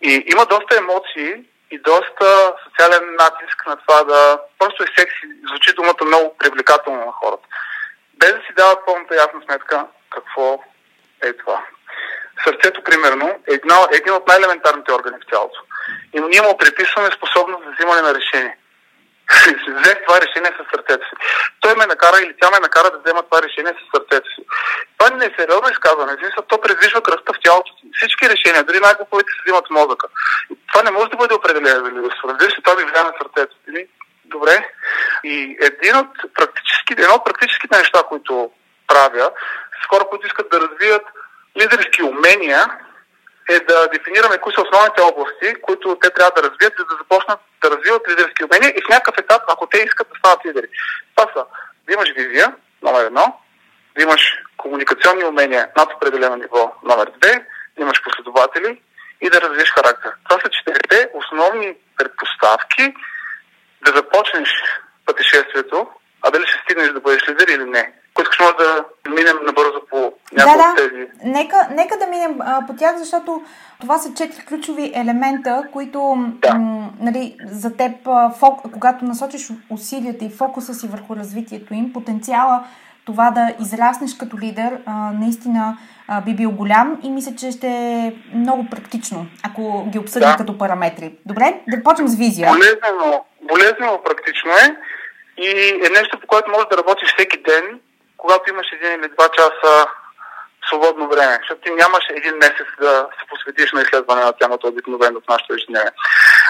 [0.02, 4.40] И има доста емоции и доста социален натиск на това да...
[4.60, 7.48] Просто е секси, звучи думата много привлекателно на хората.
[8.14, 10.64] Без да си дават пълната ясна сметка какво
[11.24, 11.64] е това.
[12.44, 15.60] Сърцето, примерно, е една, един от най-елементарните органи в тялото.
[16.14, 18.58] И ние му приписваме способност за взимане на решение.
[19.80, 21.16] Взех това решение с сърцето си.
[21.62, 24.42] Той ме накара или тя ме накара да взема това решение с сърцето си.
[24.98, 26.14] Това не е сериозно изказване.
[26.14, 27.84] Смисъл, то предвижва кръста в тялото си.
[27.98, 30.08] Всички решения, дори най-глуповите се взимат мозъка.
[30.70, 32.30] Това не може да бъде определено за лидерство.
[32.30, 33.56] Разбира се, това ми влияе на сърцето.
[33.70, 33.88] Или,
[34.26, 34.56] добре.
[35.24, 38.52] И един от практически, едно от практическите неща, които
[38.88, 39.32] правя,
[39.84, 41.04] с хора, които искат да развият
[41.58, 42.66] лидерски умения,
[43.50, 47.40] е да дефинираме кои са основните области, които те трябва да развият, за да започнат
[47.64, 50.68] да развиват лидерски умения и в някакъв етап, ако те искат да станат лидери.
[51.16, 51.46] Това са
[51.88, 53.40] да имаш визия, номер едно,
[53.98, 54.22] да имаш
[54.58, 57.46] комуникационни умения над определено ниво, номер две,
[57.78, 58.82] да имаш последователи
[59.22, 60.12] и да развиеш характер.
[60.30, 62.94] Това са четирите основни предпоставки
[63.82, 64.50] да започнеш
[65.06, 65.88] пътешествието,
[66.22, 67.94] а дали ще стигнеш да бъдеш лидер или не.
[68.22, 71.08] Искаш, може да минем набързо по някои да, от тези.
[71.24, 73.42] Нека, нека да минем а, по тях, защото
[73.82, 76.54] това са четири ключови елемента, които да.
[76.54, 77.92] м, нали, за теб,
[78.40, 82.64] фок, когато насочиш усилията и фокуса си върху развитието им, потенциала
[83.06, 87.68] това да израснеш като лидер а, наистина а, би бил голям и мисля, че ще
[87.68, 90.38] е много практично, ако ги обсъдим да.
[90.38, 91.14] като параметри.
[91.26, 92.50] Добре, да почнем с визия.
[92.52, 94.76] Болезнено, болезнено практично е
[95.38, 97.80] и е нещо, по което можеш да работиш всеки ден
[98.22, 99.88] когато имаш един или два часа
[100.68, 105.20] свободно време, защото ти нямаш един месец да се посветиш на изследване на темата обикновено
[105.20, 105.92] в нашето ежедневие.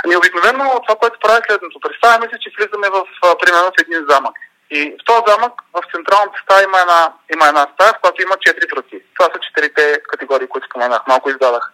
[0.06, 1.80] Ами обикновено това, което прави следното.
[1.80, 2.98] Представяме се, че влизаме в,
[3.42, 4.36] примерно, в един замък.
[4.72, 8.36] И в този замък, в централната стая има една, има една стая, в която има
[8.46, 8.98] четири врати.
[9.16, 11.02] Това са четирите категории, които споменах.
[11.08, 11.72] Малко издадах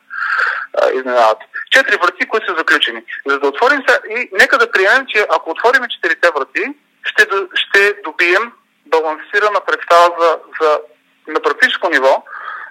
[0.94, 1.46] изненадата.
[1.72, 3.04] Четири врати, които са заключени.
[3.26, 6.64] За да отворим се, и нека да приемем, че ако отворим четирите врати,
[7.06, 8.52] ще, ще добием
[8.86, 10.80] балансирана представа за, за,
[11.28, 12.24] на практическо ниво,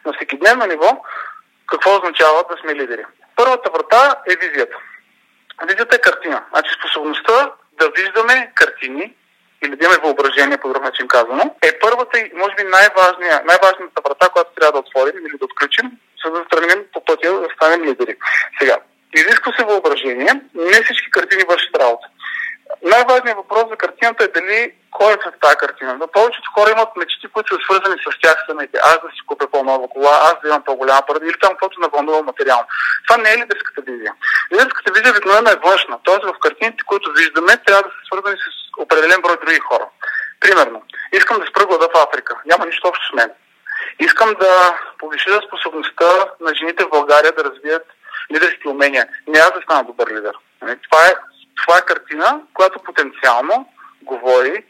[0.07, 1.03] на всекидневно ниво,
[1.67, 3.05] какво означава да сме лидери.
[3.37, 4.77] Първата врата е визията.
[5.63, 6.45] Визията е картина.
[6.51, 9.15] Значи способността да виждаме картини
[9.65, 14.29] или да имаме въображение, по друг начин казано, е първата и може би най-важната врата,
[14.29, 15.91] която трябва да отворим или да отключим,
[16.25, 18.17] за да тръгнем по пътя да станем лидери.
[18.61, 18.77] Сега,
[19.15, 22.09] изисква се въображение, не всички картини вършат работа.
[22.85, 25.97] Най-важният въпрос за картината е дали кой е с тази картина.
[26.01, 28.79] Но повечето хора имат мечти, които са свързани с тях самите.
[28.83, 32.23] Аз да си купя по-нова кола, аз да имам по-голяма парада или там каквото навълнува
[32.23, 32.67] материално.
[33.07, 34.13] Това не е лидерската визия.
[34.53, 35.99] Лидерската визия обикновено е външна.
[36.05, 38.47] Тоест в картините, които виждаме, трябва да са свързани с
[38.83, 39.87] определен брой други хора.
[40.41, 40.83] Примерно,
[41.13, 42.33] искам да спра глада в Африка.
[42.47, 43.31] Няма нищо общо с мен.
[43.99, 46.11] Искам да повиша способността
[46.41, 47.87] на жените в България да развият
[48.35, 49.07] лидерски умения.
[49.29, 50.35] Не аз да стана добър лидер.
[50.63, 50.77] Нали?
[50.91, 51.13] Това е
[51.67, 53.69] това е картина, която потенциално
[54.03, 54.65] говори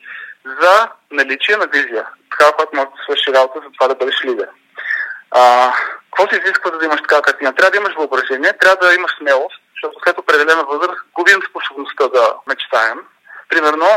[0.60, 2.06] за наличие на визия.
[2.30, 4.48] Такава, която може да свърши работа за това да бъдеш лидер.
[5.30, 5.72] А,
[6.04, 7.54] какво се изисква да имаш такава картина?
[7.54, 12.34] Трябва да имаш въображение, трябва да имаш смелост, защото след определена възраст губим способността да
[12.46, 12.98] мечтаем.
[13.48, 13.88] Примерно,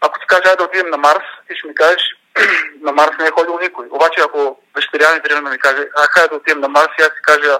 [0.00, 2.02] ако ти кажа да отидем на Марс, ти ще ми кажеш,
[2.80, 3.86] на Марс не е ходил никой.
[3.90, 7.08] Обаче, ако дъщеря ми примерно ми каже, а хайде да отидем на Марс, и аз
[7.08, 7.58] си кажа,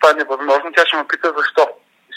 [0.00, 1.68] това е невъзможно, тя ще ме пита защо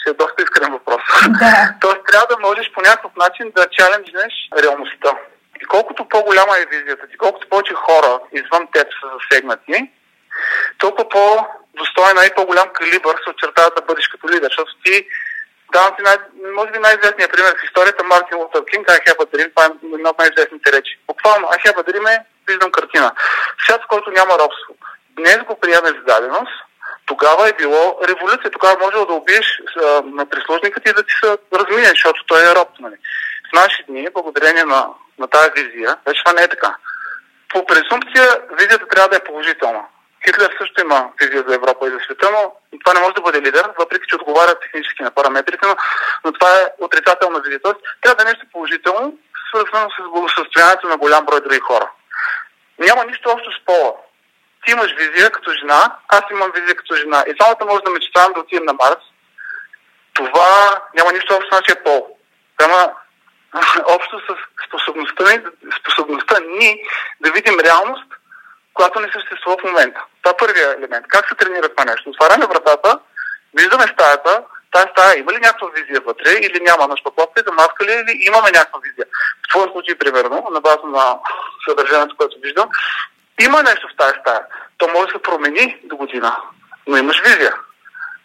[0.08, 1.02] е доста искрен въпрос.
[1.28, 1.74] Да.
[1.80, 5.10] Тоест трябва да можеш по някакъв начин да чаленджнеш реалността.
[5.62, 9.90] И колкото по-голяма е визията ти, колкото повече хора извън теб са засегнати,
[10.78, 15.06] толкова по-достойна и по-голям калибър се очертава да бъдеш като лидер, защото ти
[15.72, 19.26] Давам ти, най- може би най-известният пример в историята Мартин Лутър Кинг, I have a
[19.32, 20.98] dream, това е една от най-известните речи.
[21.06, 23.12] Буквално, I have a dream е, виждам картина.
[23.64, 24.74] Свят, в който няма робство.
[25.10, 26.52] Днес го приеме за даденост,
[27.08, 28.50] тогава е било революция.
[28.50, 29.46] Тогава можело да убиеш
[29.76, 32.68] а, на прислужника ти да ти се размине, защото той е роб.
[32.80, 32.94] Нали.
[33.50, 34.88] В наши дни, благодарение на,
[35.18, 36.76] на тази визия, вече това не е така.
[37.52, 38.26] По презумпция,
[38.58, 39.82] визията трябва да е положителна.
[40.26, 42.52] Хитлер също има визия за Европа и за света, но
[42.84, 45.76] това не може да бъде лидер, въпреки че отговаря технически на параметрите, но,
[46.24, 47.60] но това е отрицателна визия.
[47.62, 51.90] Тоест, трябва да е нещо положително, свързано с благосъстоянието на голям брой други хора.
[52.78, 53.94] Няма нищо общо с пола.
[54.64, 57.24] Ти имаш визия като жена, аз имам визия като жена.
[57.26, 59.02] И двамата може да мечтаем да отидем на Марс.
[60.14, 62.16] Това няма нищо общо с нашия пол.
[62.60, 62.92] Няма
[63.86, 64.34] общо с
[64.66, 65.40] способността ни,
[65.80, 66.82] способността ни
[67.20, 68.08] да видим реалност,
[68.74, 70.04] която не съществува в момента.
[70.22, 71.06] Това е първият елемент.
[71.08, 72.10] Как се тренира това нещо?
[72.10, 72.98] Отваряме вратата,
[73.54, 74.42] виждаме стаята,
[74.72, 76.88] тази стая има ли някаква визия вътре или няма?
[76.88, 79.06] На шпаклопка да маска ли или имаме някаква визия?
[79.44, 81.18] В твоя случай, примерно, на база на
[81.68, 82.68] съдържанието, което виждам,
[83.38, 84.40] има нещо в тази стая.
[84.78, 86.36] То може да се промени до година,
[86.86, 87.54] но имаш визия.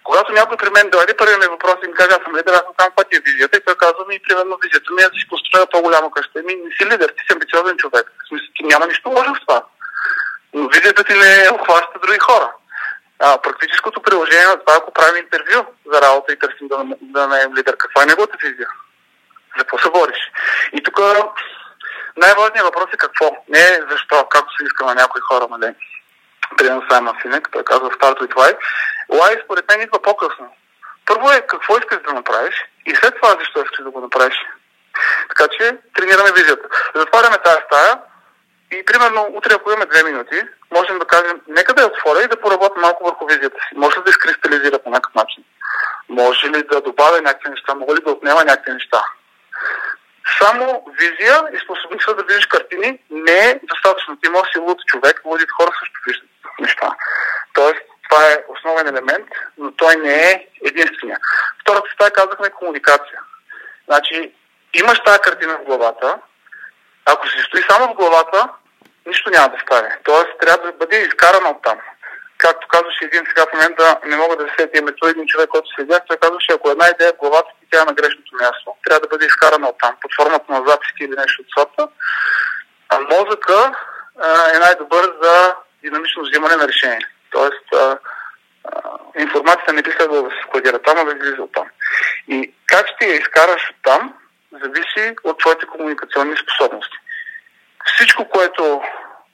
[0.04, 2.64] Когато някой при мен дойде, първият ми въпрос и ми каже, аз съм лидер, аз
[2.64, 3.58] съм там, е визията?
[3.58, 6.44] И той казва ми, примерно, визията ми е да си построя по-голяма къща.
[6.44, 8.06] Ми, не си лидер, ти си амбициозен човек.
[8.24, 9.64] В смисъл, ти няма нищо лошо в това.
[10.54, 12.52] Но визията ти не обхваща други хора.
[13.20, 17.56] А, практическото приложение на това, ако правим интервю за работа и търсим да, да наем
[17.56, 18.68] лидер, каква е неговата визия?
[19.58, 20.22] За какво се бориш?
[20.74, 21.00] И тук
[22.18, 23.32] най-важният въпрос е какво.
[23.50, 25.76] Не е защо, както се иска на някои хора, нали?
[26.58, 28.58] Примерно Саймон Синек, той казва Start with Why.
[29.12, 30.56] Why според мен идва по-късно.
[31.06, 32.56] Първо е какво искаш да направиш
[32.86, 34.36] и след това защо искаш да го направиш.
[35.30, 36.68] Така че тренираме визията.
[36.96, 38.00] Затваряме тази стая
[38.72, 40.42] и примерно утре, ако имаме две минути,
[40.72, 43.76] можем да кажем, нека да я отворя и да поработим малко върху визията си.
[43.76, 45.44] Може ли да изкристализира по някакъв начин?
[46.10, 47.76] Може ли да добавя някакви неща?
[47.76, 49.02] Мога ли да отнема някакви неща?
[50.42, 54.18] Само визия и способността да виждаш картини не е достатъчно.
[54.18, 56.96] Ти можеш си луд човек, лудите хора също виждат неща.
[57.54, 61.20] Тоест, това е основен елемент, но той не е единствения.
[61.62, 63.20] Втората стая казахме комуникация.
[63.88, 64.34] Значи,
[64.74, 66.20] имаш тази картина в главата,
[67.06, 68.50] ако се стои само в главата,
[69.06, 69.98] нищо няма да стане.
[70.04, 71.80] Тоест, трябва да бъде изкарана от там.
[72.44, 75.76] Както казваше един сега в момента, не мога да се сетя името един човек, който
[75.76, 79.00] седях, той казваше, ако една идея в главата ти тя е на грешното място, трябва
[79.00, 81.88] да бъде изкарана от там, под формата на записки или нещо от сорта.
[82.90, 83.72] А мозъка
[84.56, 87.08] е най-добър за динамично взимане на решение.
[87.32, 87.98] Тоест, а,
[88.64, 88.82] а,
[89.20, 91.68] информацията не би следвало да се складира там, а да излиза от там.
[92.28, 94.14] И как ще я изкараш от там,
[94.52, 96.98] зависи от твоите комуникационни способности.
[97.86, 98.82] Всичко, което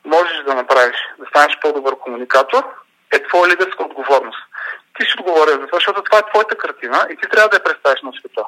[0.05, 2.63] можеш да направиш, да станеш по-добър комуникатор,
[3.13, 4.39] е твоя лидерска отговорност.
[4.99, 7.63] Ти ще отговоря за това, защото това е твоята картина и ти трябва да я
[7.63, 8.43] представиш на света.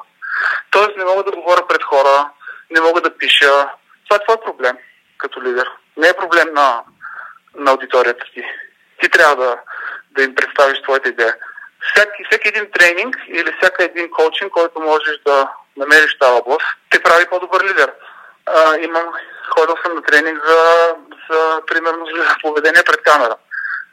[0.70, 2.30] Тоест не мога да говоря пред хора,
[2.70, 3.68] не мога да пиша.
[4.04, 4.76] Това е твой проблем
[5.18, 5.70] като лидер.
[5.96, 6.82] Не е проблем на,
[7.54, 8.44] на аудиторията ти.
[9.00, 9.58] Ти трябва да,
[10.10, 11.36] да им представиш твоята идея.
[11.80, 17.02] Всеки, всеки един тренинг или всеки един коучинг, който можеш да намериш тази област, те
[17.02, 17.92] прави по-добър лидер.
[18.46, 19.06] А, имам,
[19.50, 20.94] ходил съм на тренинг за,
[21.30, 23.36] за примерно за поведение пред камера.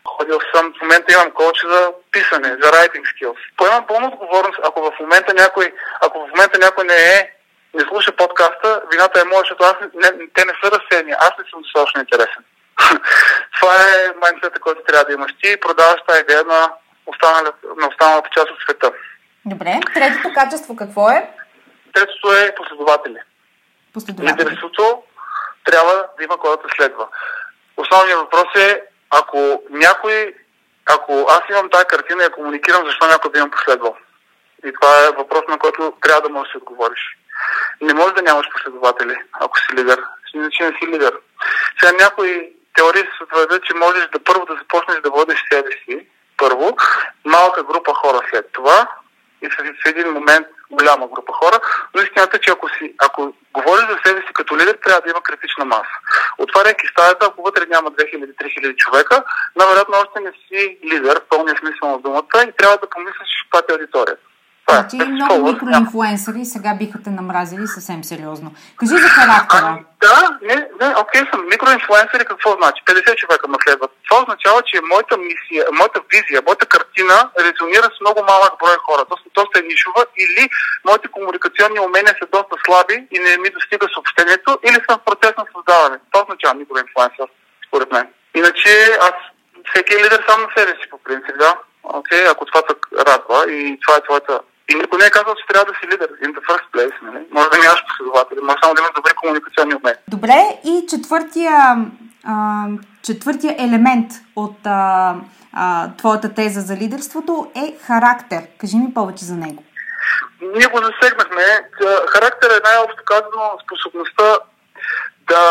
[0.07, 3.37] Ходил съм, в момента имам коуч за писане, за writing skills.
[3.57, 7.31] Поемам пълна отговорност, ако в момента някой, ако в момента някой не е,
[7.73, 11.45] не слуша подкаста, вината е моя, защото аз не, те не са разсеяни, аз не
[11.49, 12.43] съм достатъчно интересен.
[13.59, 16.71] Това е майндсета, който трябва да имаш ти и продаваш тази идея на,
[17.05, 18.91] останалата, на останалата част от света.
[19.45, 21.29] Добре, третото качество какво е?
[21.93, 23.17] Третото е последователи.
[23.93, 24.45] Последователи.
[24.45, 25.03] Лидерството
[25.63, 27.07] трябва да има кой да следва.
[27.77, 30.33] Основният въпрос е, ако някой,
[30.85, 33.97] ако аз имам тази картина и я комуникирам, защо някой да имам последвал?
[34.65, 37.17] И това е въпрос, на който трябва да можеш да отговориш.
[37.81, 40.03] Не може да нямаш последователи, ако си лидер.
[40.33, 41.13] Иначе не си лидер.
[41.79, 46.07] Сега някои теории се твърдят, че можеш да първо да започнеш да водиш себе си,
[46.37, 46.77] първо,
[47.25, 48.87] малка група хора след това
[49.41, 51.59] и в един момент голяма група хора,
[51.93, 55.09] но истината е, че ако, си, ако говориш за себе си като лидер, трябва да
[55.09, 55.95] има критична маса.
[56.37, 59.23] Отваряйки стаята, ако вътре няма 2000-3000 човека,
[59.55, 63.59] най-вероятно още не си лидер, в пълния смисъл на думата и трябва да помислиш каква
[63.69, 64.28] е аудиторията.
[64.69, 64.81] Това е.
[64.81, 68.49] Значи много микроинфлуенсъри сега биха те намразили съвсем сериозно.
[68.79, 69.69] Кажи за характера.
[69.69, 71.41] А, да, не, не, окей съм.
[71.53, 72.81] Микроинфлуенсъри какво значи?
[72.85, 73.91] 50 човека ме следват.
[74.09, 77.15] Това означава, че моята мисия, моята визия, моята картина
[77.45, 79.03] резонира с много малък брой хора.
[79.11, 80.43] Доста, доста е нишова или
[80.87, 85.33] моите комуникационни умения са доста слаби и не ми достига съобщението или съм в процес
[85.37, 85.97] на създаване.
[86.11, 87.27] Това означава микроинфлуенсър,
[87.67, 88.05] според мен.
[88.39, 88.71] Иначе
[89.09, 89.15] аз
[89.69, 91.51] всеки е лидер сам на себе си, по принцип, да.
[91.83, 92.73] Окей, okay, ако това те
[93.07, 94.39] радва и това е твоята
[94.69, 97.01] и никой не е казал, че трябва да си лидер in the first place.
[97.01, 97.25] Нали?
[97.31, 99.99] Може да нямаш последователи, може само да имаш добри комуникационни умения.
[100.07, 101.85] Добре, и четвъртия,
[102.23, 102.65] а,
[103.03, 105.15] четвъртия елемент от а,
[105.53, 108.41] а, твоята теза за лидерството е характер.
[108.57, 109.63] Кажи ми повече за него.
[110.41, 111.43] Ние го засегнахме.
[112.07, 114.37] Характер е най-общо казано способността
[115.27, 115.43] да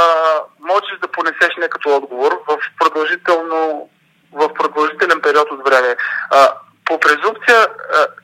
[0.60, 3.88] можеш да понесеш не като отговор в продължително
[4.32, 5.96] в продължителен период от време.
[6.30, 6.52] А,
[6.88, 7.58] по презумпция,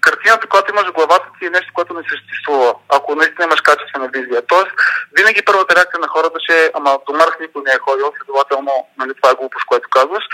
[0.00, 4.08] картината, която имаш в главата ти е нещо, което не съществува, ако наистина имаш качествена
[4.08, 4.42] визия.
[4.46, 4.72] Тоест,
[5.16, 8.72] винаги първата реакция на хората ще е, ама до Марс никой не е ходил, следователно,
[8.98, 10.24] нали, това е глупост, което казваш.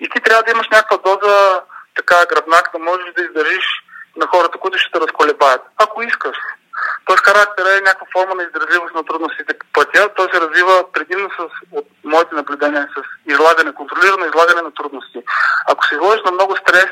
[0.00, 1.60] И ти трябва да имаш някаква доза
[1.94, 3.66] така гръбнак, да можеш да издържиш
[4.16, 5.62] на хората, които ще те разколебаят.
[5.78, 6.36] Ако искаш.
[7.04, 10.08] Тоест характера е някаква форма на издръжливост на трудностите по пътя.
[10.16, 11.40] Той се развива предимно с,
[11.72, 15.18] от моите наблюдения с излагане, контролирано излагане на трудности.
[15.68, 16.90] Ако се изложиш на много стрес,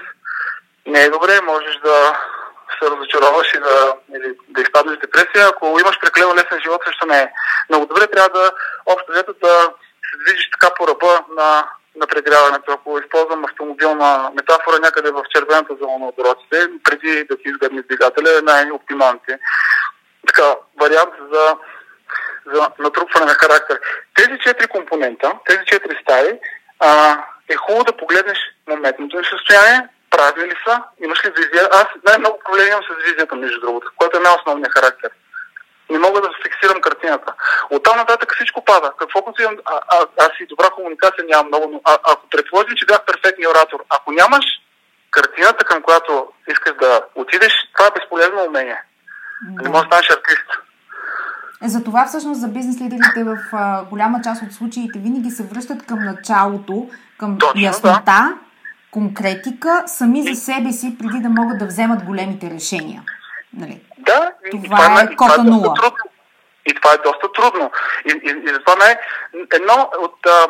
[0.86, 2.12] не е добре, можеш да
[2.78, 5.48] се разочароваш и да, или, да изпаднеш в депресия.
[5.48, 7.32] Ако имаш прекалено лесен живот, също не е.
[7.68, 8.52] Много добре трябва да
[8.86, 9.72] общо взето да
[10.10, 12.72] се движиш така по ръба на, на прегряването.
[12.72, 18.38] Ако използвам автомобилна метафора някъде в червената зона на оборотите, преди да ти изгърне двигателя,
[18.38, 19.38] е най-оптималните.
[20.26, 21.56] Така, вариант за,
[22.54, 23.80] за натрупване на характер.
[24.14, 26.38] Тези четири компонента, тези четири стаи,
[26.80, 27.18] а,
[27.48, 31.68] е хубаво да погледнеш моментното ни състояние, прави ли са, имаш ли визия.
[31.72, 35.10] Аз най-много проблеми имам с визията, между другото, което е най-основният характер.
[35.90, 37.32] Не мога да фиксирам картината.
[37.70, 38.92] От там нататък всичко пада.
[38.98, 42.76] Какво като имам, а, а, аз и добра комуникация нямам много, но а, ако предположим,
[42.76, 44.44] че бях перфектният оратор, ако нямаш
[45.10, 48.82] картината, към която искаш да отидеш, това е безполезно умение.
[49.42, 49.62] Да.
[49.62, 50.48] Не можеш да станеш артист.
[51.62, 55.98] Затова всъщност за бизнес лидерите в а, голяма част от случаите винаги се връщат към
[56.04, 56.88] началото,
[57.18, 58.34] към Точно, яснота, да
[58.90, 63.02] конкретика сами за себе си, преди да могат да вземат големите решения.
[63.56, 63.80] Нали?
[63.98, 65.74] Да, това, това е, е кота нула.
[66.66, 67.70] И това е доста трудно.
[68.04, 68.98] И, и, и затова е
[69.54, 70.46] едно от а,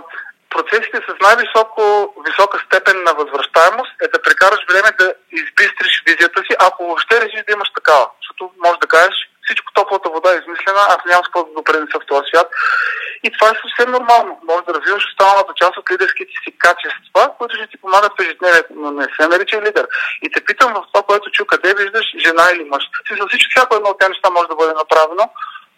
[0.51, 1.83] процесите с най-високо
[2.27, 7.43] висока степен на възвръщаемост е да прекараш време да избистриш визията си, ако въобще решиш
[7.47, 8.07] да имаш такава.
[8.21, 9.17] Защото може да кажеш,
[9.51, 12.49] всичко топлата вода е измислена, аз нямам какво да допренеса в този свят.
[13.25, 14.41] И това е съвсем нормално.
[14.49, 18.73] Може да развиваш останалата част от лидерските си качества, които ще ти помагат в ежедневието,
[18.77, 19.87] но не се нарича лидер.
[20.23, 22.83] И те питам в това, което чу, къде виждаш жена или мъж.
[23.09, 25.25] Смисъл, всичко, всяко едно от тези неща може да бъде направено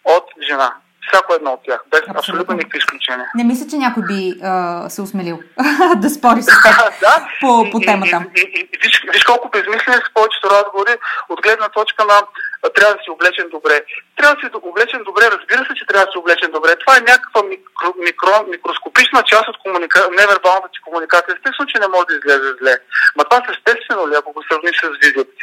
[0.04, 0.70] от жена.
[1.08, 3.26] Всяко едно от тях, без абсолютно, абсолютно никакви изключения.
[3.34, 5.38] Не мисля, че някой би а, се осмелил
[5.96, 8.24] да спори с теб да, по, по темата.
[8.36, 10.94] И, и, и, и виж, виж колко безмислени с повечето разговори
[11.28, 12.22] от гледна точка на
[12.70, 13.76] трябва да си облечен добре.
[14.16, 16.76] Трябва да си облечен добре, разбира се, че трябва да си облечен добре.
[16.76, 20.08] Това е някаква микро, микро, микроскопична част от комуника...
[20.10, 21.34] невербалната ти комуникация.
[21.34, 22.74] Естествено, че не може да излезе зле.
[23.16, 25.42] Ма това съществено ли, ако го сравниш с визията ти,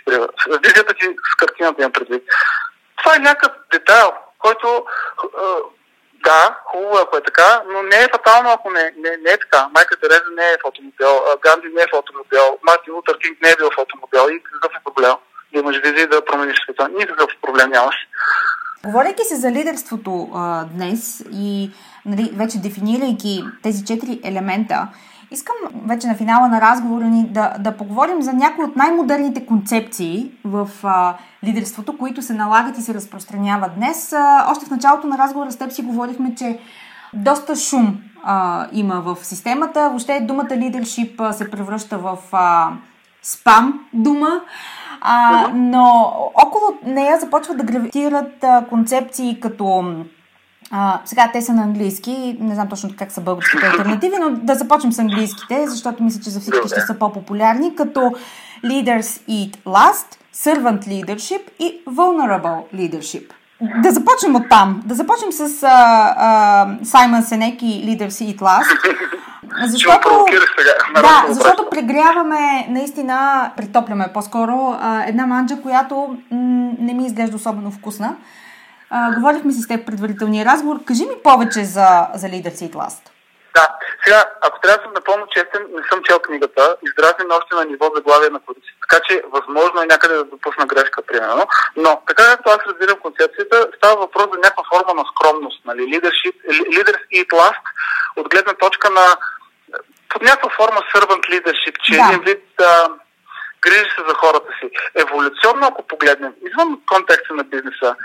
[0.53, 2.23] с визията ти с картината имам предвид.
[2.99, 4.85] Това е някакъв детайл, който
[6.23, 9.37] да, хубаво е, ако е така, но не е фатално, ако не, не, не е
[9.37, 9.69] така.
[9.75, 13.69] Майка Тереза не е фотомодел, Ганди не е фотомодел, Мартин Лутър Кинг не е бил
[13.75, 15.15] фотомодел и какъв е проблем?
[15.53, 16.89] Да имаш визия да промениш света.
[16.89, 17.95] Никакъв проблем нямаш.
[18.85, 21.71] Говорейки се за лидерството а, днес и
[22.05, 24.87] нали, вече дефинирайки тези четири елемента,
[25.31, 25.55] Искам
[25.85, 30.69] вече на финала на разговора ни да, да поговорим за някои от най-модерните концепции в
[30.83, 31.13] а,
[31.43, 34.13] лидерството, които се налагат и се разпространяват днес.
[34.13, 36.59] А, още в началото на разговора с теб си говорихме, че
[37.13, 39.89] доста шум а, има в системата.
[39.89, 42.69] Въобще думата лидершип се превръща в а,
[43.21, 44.41] спам дума.
[45.01, 49.65] А, но около нея започват да гравитират а, концепции като
[50.71, 54.55] а, сега те са на английски, не знам точно как са българските альтернативи, но да
[54.55, 57.99] започнем с английските, защото мисля, че за всички ще са по-популярни, като
[58.65, 63.29] Leaders Eat Last, Servant Leadership и Vulnerable Leadership.
[63.83, 64.81] Да започнем от там.
[64.85, 65.49] Да започнем с
[66.83, 68.95] Саймън Сенек и Leaders Eat Last.
[69.65, 70.25] Защото,
[70.95, 74.77] да, защото прегряваме, наистина, притопляме по-скоро
[75.07, 78.15] една манджа, която м- не ми изглежда особено вкусна.
[78.91, 80.77] А, говорихме си с теб предварителния разговор.
[80.85, 83.03] Кажи ми повече за, за Leaders Eat Last.
[83.55, 83.67] Да,
[84.03, 87.91] сега, ако трябва да съм напълно честен, не съм чел книгата, изграждане още на ниво
[87.95, 88.71] заглавие на кодици.
[88.83, 91.47] Така че възможно е някъде да допусна грешка, примерно.
[91.75, 95.81] Но така както аз разбирам концепцията, става въпрос за някаква форма на скромност, нали?
[95.81, 97.65] Leadership, leaders eat last,
[98.15, 99.05] от гледна точка на
[100.09, 102.03] под някаква форма servant leadership, че да.
[102.07, 102.89] един вид а,
[103.61, 104.69] грижи се за хората си.
[104.95, 107.95] Еволюционно, ако погледнем, извън контекста на бизнеса,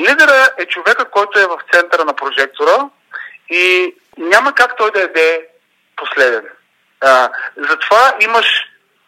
[0.00, 2.88] лидера е човека, който е в центъра на прожектора
[3.50, 5.48] и няма как той да еде
[5.96, 6.44] последен.
[7.00, 8.46] А, затова имаш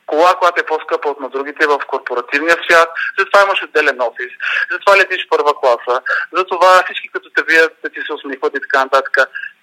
[0.07, 2.89] кола, която е по-скъпа от на другите в корпоративния свят,
[3.19, 4.33] затова имаш отделен офис,
[4.71, 6.03] затова летиш първа класа,
[6.33, 9.17] затова всички като те вият да ти се усмихват и така нататък.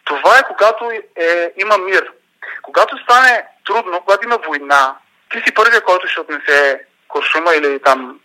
[0.06, 2.12] Това е когато е, има мир.
[2.62, 4.96] Когато стане трудно, когато има война,
[5.32, 8.20] ти си първия, който ще отнесе куршума или там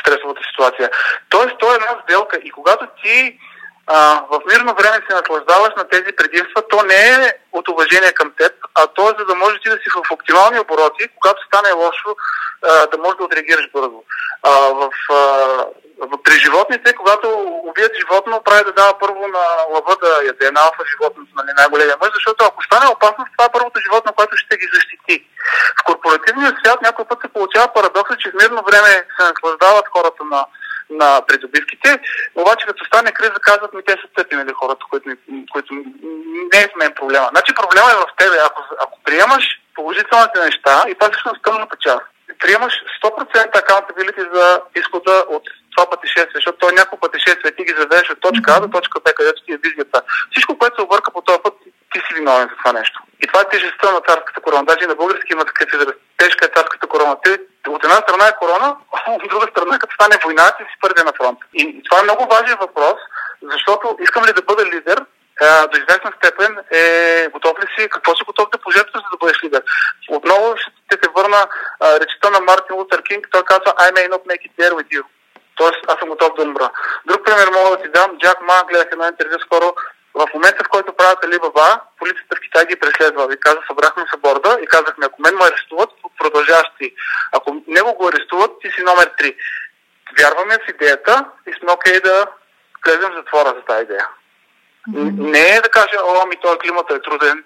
[0.00, 0.90] стресовата ситуация.
[1.28, 3.38] Тоест, то е една сделка и когато ти
[3.86, 8.32] а, в мирно време се наслаждаваш на тези предимства, то не е от уважение към
[8.38, 11.72] теб, а то е за да можеш ти да си в оптимални обороти, когато стане
[11.72, 12.16] лошо,
[12.62, 14.02] а, да можеш да отреагираш бързо.
[14.42, 15.64] А, в, а,
[16.24, 17.26] при животните, когато
[17.68, 19.44] убият животно, прави да дава първо на
[19.74, 23.54] лъва да яде на алфа животното, нали, най-големия мъж, защото ако стане опасност, това е
[23.56, 25.24] първото животно, което ще ги защити.
[25.80, 30.24] В корпоративния свят някой път се получава парадокса, че в мирно време се наслаждават хората
[30.24, 30.46] на
[30.90, 32.00] на придобивките,
[32.34, 35.10] обаче като стане криза казват ми те са тъпи, нали, хората, които,
[35.52, 35.74] които
[36.52, 37.28] не е в мен проблема.
[37.30, 38.36] Значи проблема е в тебе.
[38.44, 39.44] Ако, ако приемаш
[39.74, 42.02] положителните неща, и това всъщност тъмната част,
[42.38, 42.74] приемаш
[43.04, 45.42] 100% accountability за изхода от
[45.76, 49.00] това пътешествие, защото то е няколко пътешествия, ти ги заведеш от точка А до точка
[49.04, 50.02] Б, където ти е визията.
[50.32, 51.54] Всичко, което се обърка по този път,
[51.92, 52.98] ти си виновен за това нещо.
[53.22, 54.64] И това е тежестта на царската корона.
[54.64, 55.94] Даже на български има такъв израз.
[56.16, 57.16] Тежка е царската корона.
[57.24, 57.30] Ти,
[57.68, 58.76] от една страна е корона,
[59.16, 61.38] от друга страна, като стане война, ти си първия на фронт.
[61.54, 62.98] И това е много важен въпрос,
[63.52, 64.98] защото искам ли да бъда лидер,
[65.42, 69.44] до известна степен е готов ли си, какво си готов да пожертваш, за да бъдеш
[69.44, 69.62] лидер.
[70.10, 71.46] Отново ще те върна
[71.80, 74.88] а, речета на Мартин Лутер Кинг, той казва I may not make it there with
[74.96, 75.02] you.
[75.56, 76.70] Тоест, аз съм готов да умра.
[77.06, 78.18] Друг пример мога да ти дам.
[78.18, 79.74] Джак Ма, гледах едно интервю скоро,
[80.14, 83.28] в момента, в който правят Алибаба, полицията в Китай ги преследва.
[83.32, 86.94] И каза, събрахме се борда и казахме, ако мен ме арестуват, продължаваш ти.
[87.32, 89.36] Ако него го арестуват, ти си номер 3.
[90.18, 92.26] Вярваме в идеята и сме окей да
[92.86, 94.08] влезем в затвора за тази идея.
[94.88, 95.30] Mm-hmm.
[95.30, 97.44] Не е да кажа, о, ми този климата е труден,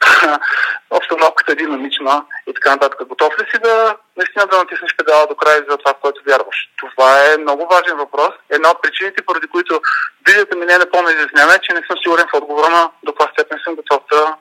[0.90, 3.08] обстановката е динамична и така нататък.
[3.08, 6.56] Готов ли си да наистина да натиснеш педала до края за това, в което вярваш?
[6.76, 8.30] Това е много важен въпрос.
[8.50, 9.80] Една от причините, поради които
[10.26, 13.12] визията ми не е напълно изяснена, е, че не съм сигурен в отговора на до
[13.12, 14.36] каква степен съм готов да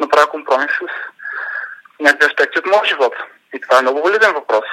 [0.00, 0.86] направя компромис с
[2.00, 3.14] някакви аспекти от моят живот.
[3.54, 4.64] И това е много валиден въпрос.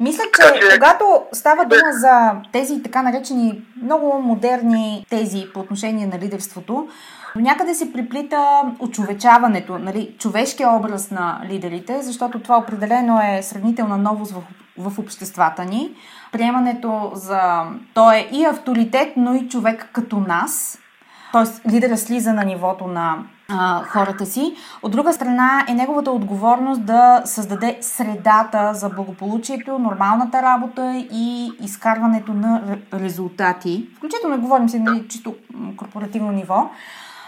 [0.00, 6.06] Мисля, че, че когато става дума за тези така наречени много модерни тези по отношение
[6.06, 6.88] на лидерството,
[7.36, 13.98] до някъде се приплита очовечаването, нали, човешкия образ на лидерите, защото това определено е сравнителна
[13.98, 14.42] новост в,
[14.78, 15.90] в обществата ни.
[16.32, 17.62] Приемането за...
[17.94, 20.78] Той е и авторитет, но и човек като нас.
[21.32, 23.16] Тоест, лидера слиза на нивото на
[23.48, 24.54] а, хората си.
[24.82, 32.34] От друга страна е неговата отговорност да създаде средата за благополучието, нормалната работа и изкарването
[32.34, 32.62] на
[32.94, 33.88] резултати.
[33.96, 35.34] Включително говорим си на нали, чисто
[35.76, 36.70] корпоративно ниво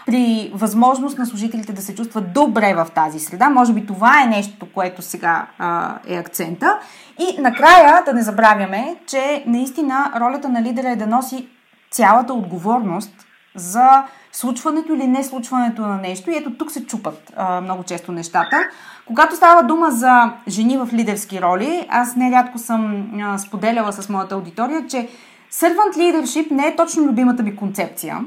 [0.05, 3.49] при възможност на служителите да се чувстват добре в тази среда.
[3.49, 6.79] Може би това е нещо, което сега а, е акцента.
[7.19, 11.47] И накрая да не забравяме, че наистина ролята на лидера е да носи
[11.91, 13.13] цялата отговорност
[13.55, 16.31] за случването или не случването на нещо.
[16.31, 18.57] И ето тук се чупат а, много често нещата.
[19.05, 24.35] Когато става дума за жени в лидерски роли, аз нерядко съм а, споделяла с моята
[24.35, 25.09] аудитория, че
[25.51, 28.19] servant leadership не е точно любимата ми концепция.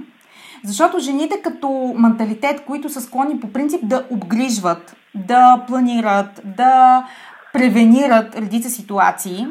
[0.67, 7.05] Защото жените като менталитет, които са склонни по принцип да обгрижват, да планират, да
[7.53, 9.47] превенират редица ситуации,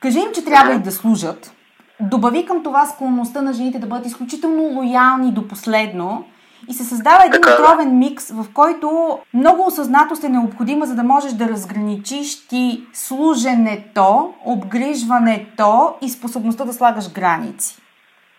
[0.00, 1.52] кажи им, че трябва и да служат,
[2.00, 6.24] добави към това склонността на жените да бъдат изключително лоялни до последно
[6.68, 11.32] и се създава един отровен микс, в който много осъзнатост е необходима, за да можеш
[11.32, 17.76] да разграничиш ти служенето, обгрижването и способността да слагаш граници.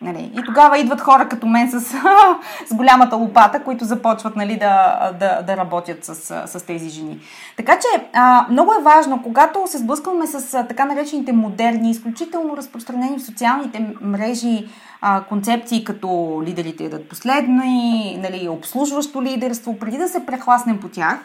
[0.01, 0.31] Нали?
[0.39, 1.81] И тогава идват хора като мен с,
[2.65, 6.15] с голямата лопата, които започват нали, да, да, да работят с,
[6.47, 7.19] с тези жени.
[7.57, 12.57] Така че а, много е важно, когато се сблъскваме с а, така наречените модерни, изключително
[12.57, 14.67] разпространени в социалните мрежи
[15.01, 20.87] а, концепции като лидерите идат последно и нали, обслужващо лидерство, преди да се прехласнем по
[20.87, 21.19] тях,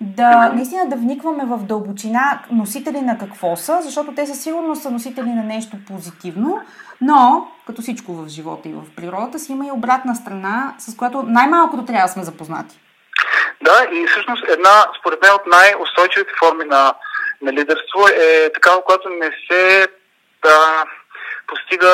[0.00, 4.90] да наистина да вникваме в дълбочина носители на какво са, защото те със сигурност са
[4.90, 6.60] носители на нещо позитивно,
[7.00, 11.22] но като всичко в живота и в природата си има и обратна страна, с която
[11.22, 12.80] най-малкото трябва да сме запознати.
[13.62, 16.94] Да, и всъщност една, според мен, от най-устойчивите форми на,
[17.42, 19.88] на лидерство е такава, която не се
[20.42, 20.84] да,
[21.46, 21.92] постига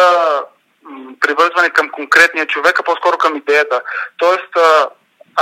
[1.20, 3.82] привързване към конкретния човек, а по-скоро към идеята.
[4.18, 4.56] Тоест,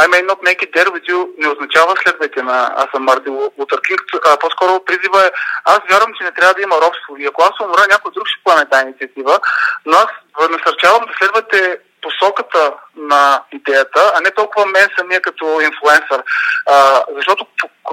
[0.03, 3.35] I may not make it there with you не означава следвайте на аз съм Мартин
[3.59, 5.31] Лутър Кинг, а по-скоро призива е
[5.65, 7.17] аз вярвам, че не трябва да има робство.
[7.19, 9.41] И ако аз умра, някой друг ще поеме тази инициатива,
[9.87, 10.11] но аз
[10.51, 16.23] насърчавам да следвате посоката на идеята, а не толкова мен самия като инфлуенсър.
[16.67, 17.47] А, защото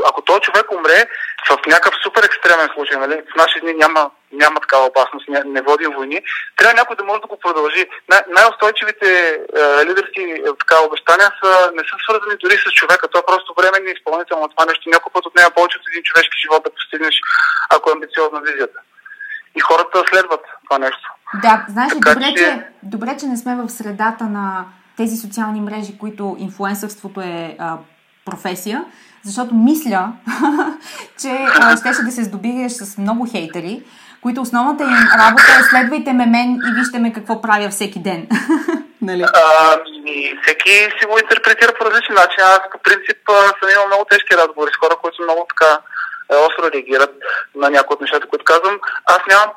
[0.06, 1.06] ако този човек умре
[1.50, 5.62] в някакъв супер екстремен случай, нали, в наши дни няма, няма такава опасност, не, не
[5.62, 6.22] водим войни,
[6.58, 7.86] трябва някой да може да го продължи.
[8.10, 13.20] Най- най-устойчивите е, лидерски е, така, обещания са, не са свързани дори с човека, то
[13.20, 14.90] е просто временни изпълнител на това нещо.
[14.90, 17.16] Някой път отнема повече от един човешки живот да постигнеш,
[17.70, 18.80] ако е амбициозна визията.
[19.58, 21.08] И хората следват това нещо.
[21.42, 22.44] Да, знаеш ли, добре, че...
[22.44, 24.66] че, добре, че не сме в средата на
[24.98, 27.78] тези социални мрежи, които инфлуенсърството е а,
[28.26, 28.86] професия,
[29.24, 30.14] защото мисля,
[31.22, 33.84] че а, щеше да се здобиеш с много хейтери,
[34.22, 38.28] които основната им работа е следвайте ме мен и вижте ме какво правя всеки ден.
[39.02, 39.24] нали?
[39.24, 39.44] А,
[40.44, 42.42] всеки си го интерпретира по различен начин.
[42.44, 43.20] Аз по принцип
[43.60, 45.72] съм имал много тежки разговори с хора, които са много така
[46.30, 47.12] остро реагират
[47.56, 48.80] на някои от нещата, които казвам.
[49.06, 49.52] Аз нямам,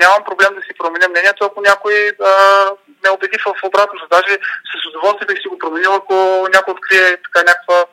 [0.00, 2.32] нямам проблем да си променя мнението, ако някой а,
[3.04, 4.06] ме убеди в обратното.
[4.10, 4.38] Даже
[4.70, 6.14] с удоволствие бих си го променил, ако
[6.54, 7.84] някой открие така някаква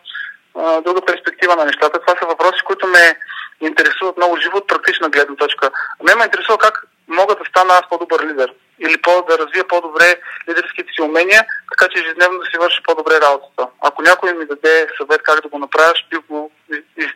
[0.56, 1.99] а, друга перспектива на нещата.
[1.99, 3.19] Това са въпроси, които ме
[3.61, 5.69] интересуват много живо от практична гледна точка.
[6.03, 10.15] Ме ме интересува как мога да стана аз по-добър лидер или по, да развия по-добре
[10.49, 13.68] лидерските си умения, така че ежедневно да си върши по-добре работата.
[13.82, 16.52] Ако някой ми даде съвет как да го направя, ще бих го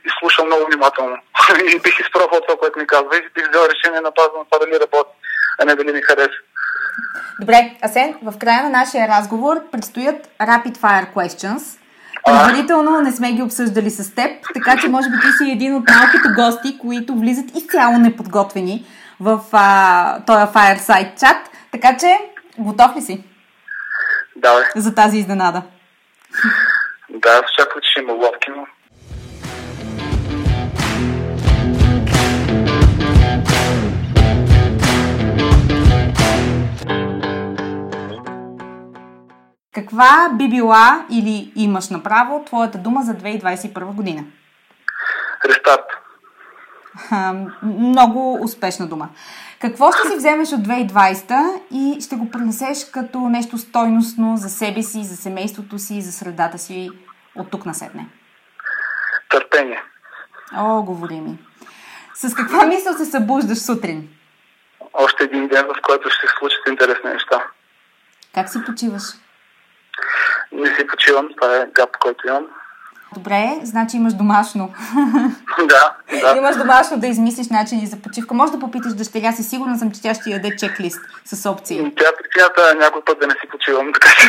[0.09, 1.17] изслушал много внимателно.
[1.73, 4.65] и бих изпробвал това, което ми казва и бих взел решение на база на това
[4.65, 5.13] дали работи,
[5.59, 6.39] а не дали ми хареса.
[7.39, 11.79] Добре, Асен, в края на нашия разговор предстоят Rapid Fire Questions.
[12.25, 15.83] Предварително не сме ги обсъждали с теб, така че може би ти си един от
[15.89, 18.85] малкото гости, които влизат изцяло неподготвени
[19.19, 21.49] в а, този Fireside чат.
[21.71, 22.17] Така че,
[22.57, 23.23] готов ли си?
[24.35, 24.81] Да, бе.
[24.81, 25.61] За тази изненада.
[27.09, 28.67] Да, очаквам, че ще има ловки, но...
[39.73, 44.23] Каква би била или имаш направо твоята дума за 2021 година?
[45.45, 46.08] Рестарт.
[47.63, 49.09] Много успешна дума.
[49.59, 54.83] Какво ще си вземеш от 2020 и ще го пренесеш като нещо стойностно за себе
[54.83, 56.89] си, за семейството си, за средата си
[57.35, 58.07] от тук насетне?
[59.29, 59.83] Търпение.
[60.57, 61.37] О, говори ми.
[62.13, 64.09] С каква мисъл се събуждаш сутрин?
[64.93, 67.43] Още един ден, в който ще се случат интересни неща.
[68.35, 69.03] Как си почиваш?
[70.51, 72.47] Не си почивам, това е гап, който имам.
[73.13, 74.73] Добре, значи имаш домашно.
[75.67, 76.37] Да, да.
[76.37, 78.33] имаш домашно да измислиш начини за почивка.
[78.33, 81.93] Може да попиташ дъщеря си, сигурна съм, че тя ще яде чеклист с опции.
[81.97, 84.27] Тя причината някой път да не си почивам, така че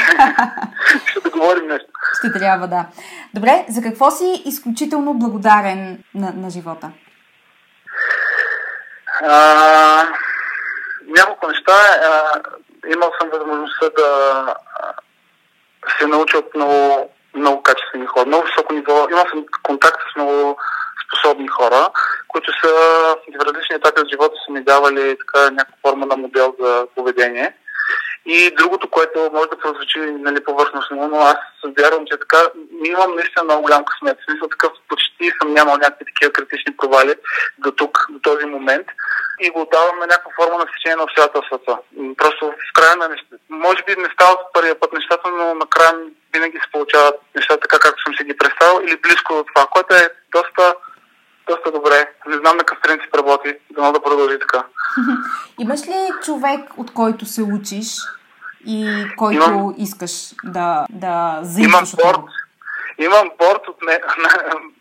[1.10, 1.86] ще да говорим нещо.
[2.18, 2.86] Ще трябва, да.
[3.34, 6.90] Добре, за какво си изключително благодарен на, на живота?
[9.22, 10.04] А,
[11.16, 11.72] няколко неща.
[11.72, 12.40] А,
[12.92, 14.54] имал съм възможността да
[15.98, 19.06] се науча от много много качествени хора, много високо ниво.
[19.10, 20.58] Имал съм контакт с много
[21.06, 21.88] способни хора,
[22.28, 22.68] които са
[23.38, 27.54] в различни етапи от живота са ми давали така някаква форма на модел за поведение.
[28.26, 31.36] И другото, което може да прозвучи нали, повърхностно, но аз
[31.78, 32.38] вярвам, че така
[32.84, 34.18] имам наистина много голям късмет.
[34.20, 37.14] В смисъл такъв почти съм нямал някакви такива критични провали
[37.58, 38.86] до тук, до този момент.
[39.40, 41.78] И го давам на някаква форма на сечение на обстоятелствата.
[42.16, 43.36] Просто в края на нещата.
[43.48, 45.92] Може би не става първия път нещата, но накрая
[46.34, 49.94] винаги се получават нещата така, както съм си ги представил или близко до това, което
[49.94, 50.74] е доста
[51.50, 52.08] доста добре.
[52.26, 53.54] Не знам на какъв принцип работи.
[53.70, 54.64] Дано да продължи така.
[55.58, 57.86] Имаш ли човек, от който се учиш
[58.66, 60.12] и който имам, искаш
[60.44, 62.24] да, да заимстваш имам борт,
[62.98, 63.76] Имам борт от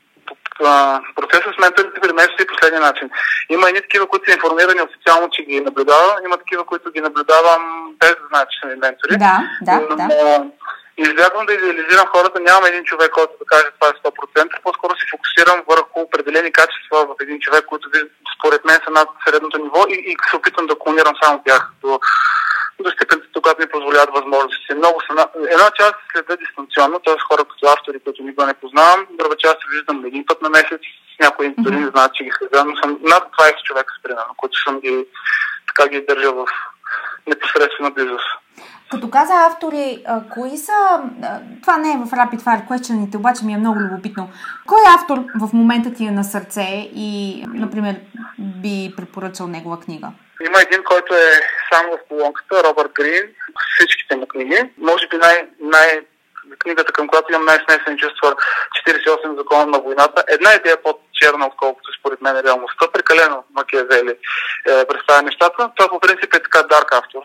[0.63, 3.09] ме, процесът с менторите при мен стои последния начин.
[3.49, 6.15] Има едни такива, които са информирани официално, че ги наблюдавам.
[6.25, 7.61] Има такива, които ги наблюдавам
[7.99, 9.17] без да знаят, че са ми ментори.
[9.17, 10.45] Да, да, Но, да.
[10.97, 13.99] Избягвам да идеализирам хората, нямам един човек, който да каже това е
[14.41, 17.89] 100%, по-скоро се фокусирам върху определени качества в един човек, които
[18.35, 21.99] според мен са над средното ниво и, и се опитвам да клонирам само тях до,
[22.83, 24.73] до степента, когато ми позволяват възможности.
[24.81, 27.19] Много са, една част следа дистанционно, т.е.
[27.27, 30.81] хора като автори, които никога не познавам, друга част се виждам един път на месец,
[31.23, 34.79] някои дори не знаят, че ги следа, но съм над 20 човека, примерно, които съм
[34.79, 35.05] ги,
[35.67, 36.45] така ги държа в
[37.27, 38.29] непосредствена близост.
[38.91, 40.71] Като каза автори, а, кои са...
[41.23, 44.29] А, това не е в Rapid Fire question обаче ми е много любопитно.
[44.67, 47.95] Кой автор в момента ти е на сърце и, например,
[48.39, 50.11] би препоръчал негова книга?
[50.45, 51.31] Има един, който е
[51.71, 53.35] сам в колонката, Робърт Грин,
[53.75, 54.63] всичките му книги.
[54.77, 56.01] Може би най- най-
[56.59, 58.35] книгата, към която имам най-смесени чувства
[58.87, 60.23] 48 закона на войната.
[60.27, 62.91] Една идея по-черна, отколкото според мен е реалността.
[62.93, 64.15] Прекалено Макиавели
[64.67, 65.71] е, представя нещата.
[65.75, 67.21] Това по принцип е така дарк автор.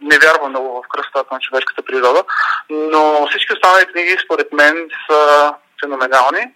[0.00, 2.24] Не вярвам много в красотата на човешката природа,
[2.70, 6.54] но всички останали книги според мен са феноменални.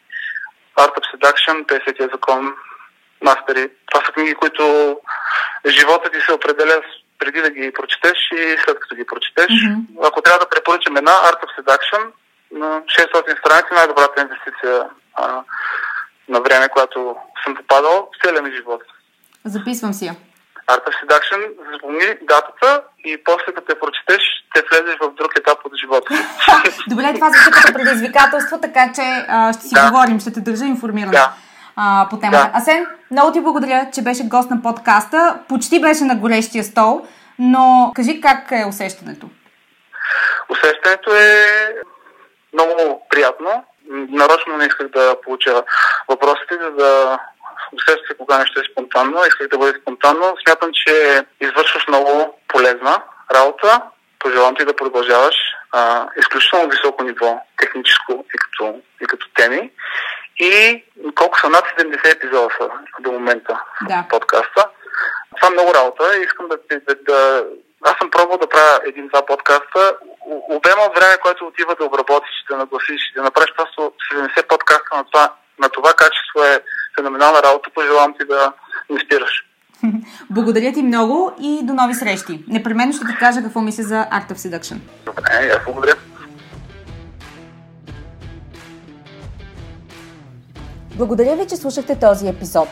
[0.79, 2.55] Art of Seduction, 50-я закон,
[3.23, 3.71] Мастери.
[3.91, 4.97] Това са книги, които
[5.66, 6.82] живота ти се определя
[7.19, 9.47] преди да ги прочетеш и след като ги прочетеш.
[9.47, 10.07] Mm-hmm.
[10.09, 12.03] Ако трябва да препоръчам една, Art of Seduction,
[12.53, 14.85] на 600 страници, най-добрата инвестиция
[15.15, 15.43] а,
[16.28, 18.82] на време, която съм попадал в целия ми живот.
[19.45, 20.16] Записвам си я.
[20.69, 21.41] Art of Seduction,
[21.73, 24.23] запомни датата и после като я прочетеш,
[24.55, 26.15] те влезеш в друг етап от живота.
[26.89, 29.91] Добре, това звучи като предизвикателство, така че а, ще си да.
[29.91, 31.12] говорим, ще те държа информирана.
[31.12, 31.32] Да.
[31.82, 32.51] А, по темата.
[32.52, 32.59] Да.
[32.59, 35.39] Асен, много ти благодаря, че беше гост на подкаста.
[35.48, 37.07] Почти беше на горещия стол,
[37.39, 39.27] но кажи как е усещането?
[40.48, 41.44] Усещането е
[42.52, 43.65] много приятно.
[43.90, 45.62] Нарочно не исках да получа
[46.09, 47.19] въпросите, за да
[47.73, 49.24] усеща кога нещо е спонтанно.
[49.28, 50.35] Исках да бъде спонтанно.
[50.47, 53.02] Смятам, че извършваш много полезна
[53.35, 53.82] работа.
[54.19, 55.35] Пожелавам ти да продължаваш
[55.73, 59.70] а, изключително високо ниво, техническо и като, и като теми.
[60.39, 60.85] И
[61.15, 62.69] колко са над 70 епизода са
[63.01, 64.05] до момента да.
[64.05, 64.66] в подкаста.
[65.36, 66.19] Това е много работа.
[66.24, 67.44] Искам да, да, да...
[67.85, 69.97] Аз съм пробвал да правя един-два подкаста.
[70.48, 75.05] Обема от време, което отива да обработиш, да нагласиш, да направиш просто 70 подкаста на
[75.05, 76.61] това, на това качество е
[76.98, 77.70] феноменална работа.
[77.74, 78.52] Пожелавам ти да
[78.90, 79.44] не спираш.
[80.31, 82.44] Благодаря ти много и до нови срещи.
[82.48, 84.77] Непременно ще ти кажа какво мисля за Act of Seduction.
[85.05, 85.94] Добре, аз благодаря.
[91.01, 92.69] Благодаря ви, че слушахте този епизод.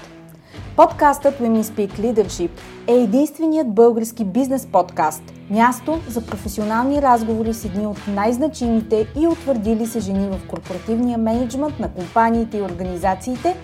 [0.76, 2.50] Подкастът Women Speak Leadership
[2.86, 9.86] е единственият български бизнес подкаст, място за професионални разговори с едни от най-значимите и утвърдили
[9.86, 13.56] се жени в корпоративния менеджмент на компаниите и организациите,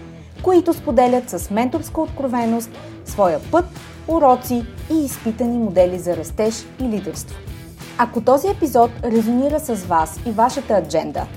[0.42, 2.70] които споделят с менторска откровеност
[3.04, 3.64] своя път,
[4.08, 7.36] уроци и изпитани модели за растеж и лидерство.
[7.98, 11.26] Ако този епизод резонира с вас и вашата адженда–